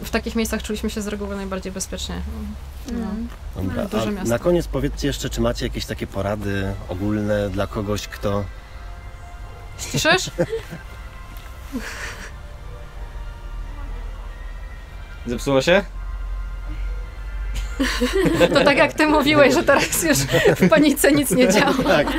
[0.03, 2.15] w takich miejscach czuliśmy się z reguły najbardziej bezpiecznie.
[2.93, 3.07] No.
[3.63, 3.85] Dobra.
[3.85, 4.29] duże miasto.
[4.31, 8.45] na koniec powiedzcie jeszcze, czy macie jakieś takie porady ogólne dla kogoś, kto
[9.79, 10.31] Ściszysz?
[15.27, 15.83] Zepsuło się?
[18.55, 20.19] To tak jak ty mówiłeś, że teraz już
[20.57, 21.75] w panice nic nie działa.
[21.97, 22.17] Tak, tak.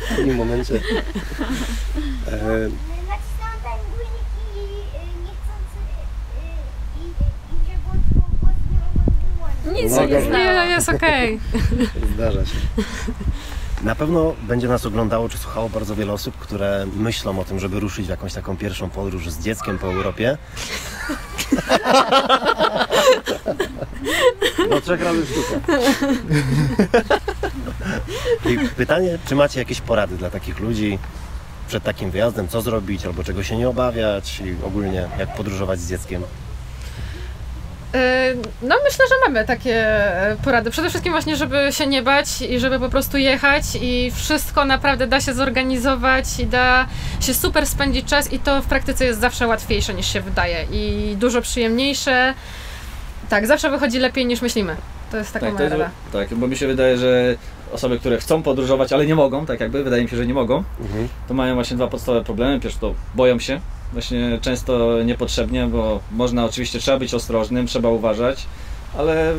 [0.00, 0.74] W pewnym momencie.
[0.74, 2.68] E.
[9.72, 11.40] Nic No nie jest okej.
[12.14, 12.56] Zdarza się.
[13.82, 17.80] Na pewno będzie nas oglądało czy słuchało bardzo wiele osób, które myślą o tym, żeby
[17.80, 20.38] ruszyć w jakąś taką pierwszą podróż z dzieckiem po Europie.
[24.70, 25.60] Do trzech razy sztuka.
[28.50, 30.98] I pytanie, czy macie jakieś porady dla takich ludzi
[31.68, 35.88] przed takim wyjazdem, co zrobić albo czego się nie obawiać i ogólnie jak podróżować z
[35.88, 36.22] dzieckiem?
[37.94, 40.70] E, No myślę, że mamy takie e, porady.
[40.70, 45.06] Przede wszystkim właśnie, żeby się nie bać i żeby po prostu jechać i wszystko naprawdę
[45.06, 46.86] da się zorganizować i da
[47.20, 51.16] się super spędzić czas i to w praktyce jest zawsze łatwiejsze niż się wydaje i
[51.16, 52.34] dużo przyjemniejsze.
[53.28, 54.76] Tak, zawsze wychodzi lepiej niż myślimy.
[55.10, 55.90] To jest taka Tak, to moja rada.
[56.12, 57.36] tak, bo mi się wydaje, że
[57.72, 60.64] osoby, które chcą podróżować, ale nie mogą, tak jakby, wydaje mi się, że nie mogą,
[60.80, 61.08] Mhm.
[61.28, 62.60] to mają właśnie dwa podstawowe problemy.
[62.60, 63.60] Pierwszy to boją się,
[63.92, 68.46] właśnie często niepotrzebnie, bo można oczywiście, trzeba być ostrożnym, trzeba uważać,
[68.98, 69.36] ale e,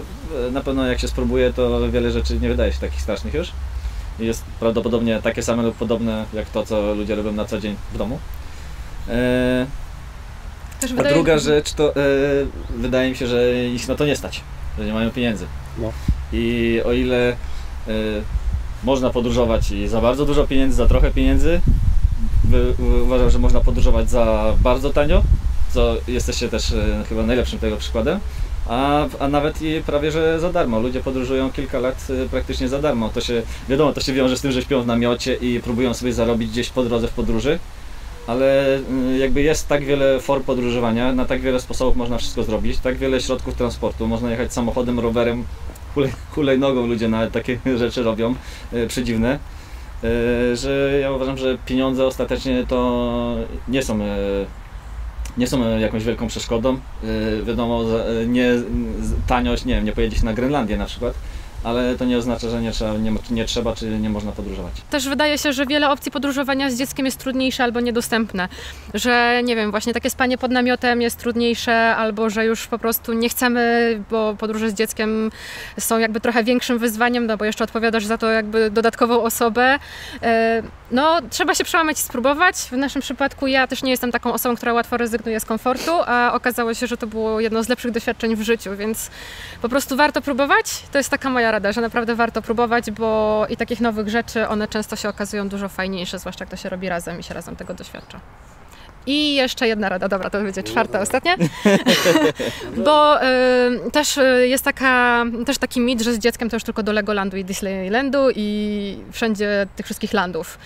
[0.52, 3.52] na pewno jak się spróbuje, to wiele rzeczy nie wydaje się takich strasznych już.
[4.20, 7.98] Jest prawdopodobnie takie same lub podobne jak to, co ludzie robią na co dzień w
[7.98, 8.20] domu.
[9.10, 9.66] E,
[10.80, 12.00] Też a wydaje- druga rzecz to e,
[12.78, 14.42] wydaje mi się, że ich na to nie stać,
[14.80, 15.46] że nie mają pieniędzy.
[15.78, 15.92] No.
[16.34, 17.36] I o ile e,
[18.84, 21.62] można podróżować i za bardzo dużo pieniędzy, za trochę pieniędzy,
[23.04, 25.24] uważam, że można podróżować za bardzo tanio,
[25.74, 28.20] co jesteście też e, chyba najlepszym tego przykładem.
[28.68, 30.80] A, a nawet i prawie że za darmo.
[30.80, 33.10] Ludzie podróżują kilka lat e, praktycznie za darmo.
[33.10, 36.14] To się, wiadomo, to się wiąże z tym, że śpią w namiocie i próbują sobie
[36.14, 37.60] zarobić gdzieś po drodze w podróży
[38.28, 38.78] ale
[39.14, 42.98] y, jakby jest tak wiele form podróżowania, na tak wiele sposobów można wszystko zrobić, tak
[42.98, 45.44] wiele środków transportu, można jechać samochodem, rowerem,
[46.32, 48.36] hulej, ludzie nawet takie rzeczy robią,
[48.74, 49.40] y, przedziwne, y,
[50.54, 53.36] że ja uważam, że pieniądze ostatecznie to
[53.68, 54.06] nie są y,
[55.38, 56.78] nie są y, jakąś wielką przeszkodą.
[57.44, 57.84] Wiadomo,
[58.28, 58.50] nie
[59.28, 61.14] taniość, nie wiem, nie pojedzie się na Grenlandię na przykład,
[61.64, 64.74] ale to nie oznacza, że nie trzeba, nie, nie trzeba czy nie można podróżować.
[64.90, 68.48] Też wydaje się, że wiele opcji podróżowania z dzieckiem jest trudniejsze albo niedostępne.
[68.94, 73.14] Że nie wiem, właśnie takie spanie pod namiotem jest trudniejsze, albo że już po prostu
[73.14, 73.64] nie chcemy,
[74.10, 75.32] bo podróże z dzieckiem
[75.80, 79.80] są jakby trochę większym wyzwaniem, no bo jeszcze odpowiadasz za to jakby dodatkową osobę.
[80.24, 82.56] E, No, trzeba się przełamać i spróbować.
[82.56, 86.34] W naszym przypadku ja też nie jestem taką osobą, która łatwo rezygnuje z komfortu, a
[86.34, 89.12] okazało się, że to było jedno z lepszych doświadczeń w życiu, więc
[89.62, 90.66] po prostu warto próbować.
[90.92, 94.96] To jest taka moja że naprawdę warto próbować, bo i takich nowych rzeczy, one często
[94.96, 98.20] się okazują dużo fajniejsze, zwłaszcza jak to się robi razem i się razem tego doświadcza.
[99.06, 101.36] I jeszcze jedna rada, dobra, to będzie czwarta, ostatnia.
[102.86, 106.84] Bo y, też y, jest taka, też taki mit, że z dzieckiem to już tylko
[106.84, 110.58] do Legolandu i Disneylandu i wszędzie tych wszystkich landów.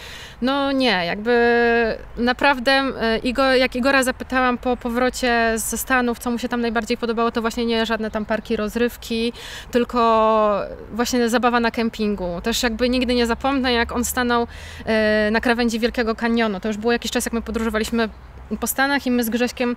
[0.41, 1.37] No nie, jakby
[2.17, 2.91] naprawdę
[3.25, 7.41] y, jak Igora zapytałam po powrocie ze Stanów, co mu się tam najbardziej podobało, to
[7.41, 9.33] właśnie nie żadne tam parki rozrywki,
[9.71, 10.61] tylko
[10.93, 12.41] właśnie zabawa na kempingu.
[12.43, 14.47] Też jakby nigdy nie zapomnę, jak on stanął
[14.85, 16.59] e, na krawędzi Wielkiego Kanionu.
[16.59, 18.09] To już było jakiś czas, jak my podróżowaliśmy
[18.59, 19.75] po Stanach i my z Grześkiem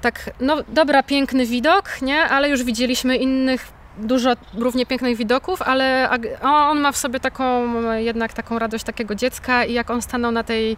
[0.00, 2.20] tak, no dobra, piękny widok, nie?
[2.22, 3.68] Ale już widzieliśmy innych
[3.98, 6.10] dużo równie pięknych widoków, ale
[6.42, 10.42] on ma w sobie taką, jednak taką radość takiego dziecka i jak on stanął na
[10.42, 10.76] tej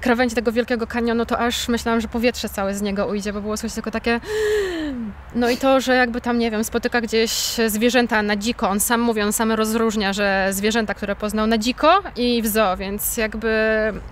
[0.00, 3.56] krawędzi tego wielkiego kanionu, to aż myślałam, że powietrze całe z niego ujdzie, bo było
[3.56, 4.20] coś tylko takie
[5.34, 7.30] No i to, że jakby tam, nie wiem, spotyka gdzieś
[7.66, 8.68] zwierzęta na dziko.
[8.68, 12.76] On sam mówi, on sam rozróżnia, że zwierzęta, które poznał na dziko i w zoo,
[12.76, 13.52] więc jakby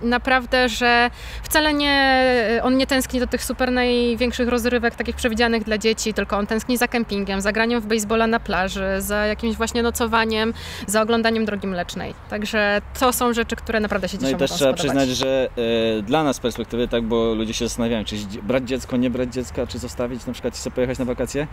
[0.01, 1.09] naprawdę, że
[1.43, 2.25] wcale nie,
[2.63, 6.77] on nie tęskni do tych super największych rozrywek, takich przewidzianych dla dzieci, tylko on tęskni
[6.77, 10.53] za kempingiem, za graniem w baseballa na plaży, za jakimś właśnie nocowaniem,
[10.87, 12.13] za oglądaniem Drogi Mlecznej.
[12.29, 15.74] Także to są rzeczy, które naprawdę się No dzieciom i też trzeba przyznać, że e,
[16.03, 19.67] dla nas z perspektywy, tak, bo ludzie się zastanawiają, czy brać dziecko, nie brać dziecka,
[19.67, 21.47] czy zostawić na przykład i sobie pojechać na wakacje,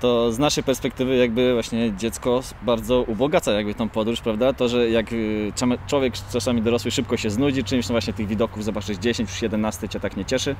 [0.00, 4.52] to z naszej perspektywy jakby właśnie dziecko bardzo ubogaca jakby tą podróż, prawda?
[4.52, 5.52] To, że jak y,
[5.86, 9.88] człowiek czasami dorosły szybko się znudzi czymś, no właśnie tych widoków zobaczysz 10, już 11
[9.88, 10.56] cię tak nie cieszy.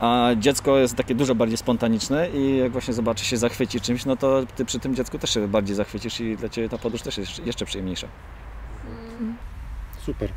[0.00, 4.16] A dziecko jest takie dużo bardziej spontaniczne i jak właśnie zobaczy się zachwyci czymś, no
[4.16, 7.18] to ty przy tym dziecku też się bardziej zachwycisz i dla ciebie ta podróż też
[7.18, 8.06] jest jeszcze przyjemniejsza.
[10.06, 10.32] Super,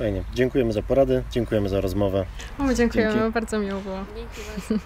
[0.00, 0.22] fajnie.
[0.34, 2.26] Dziękujemy za porady, dziękujemy za rozmowę.
[2.58, 3.32] O, dziękujemy, Dzięki.
[3.32, 3.98] bardzo miło było.
[4.16, 4.84] Dzięki bardzo.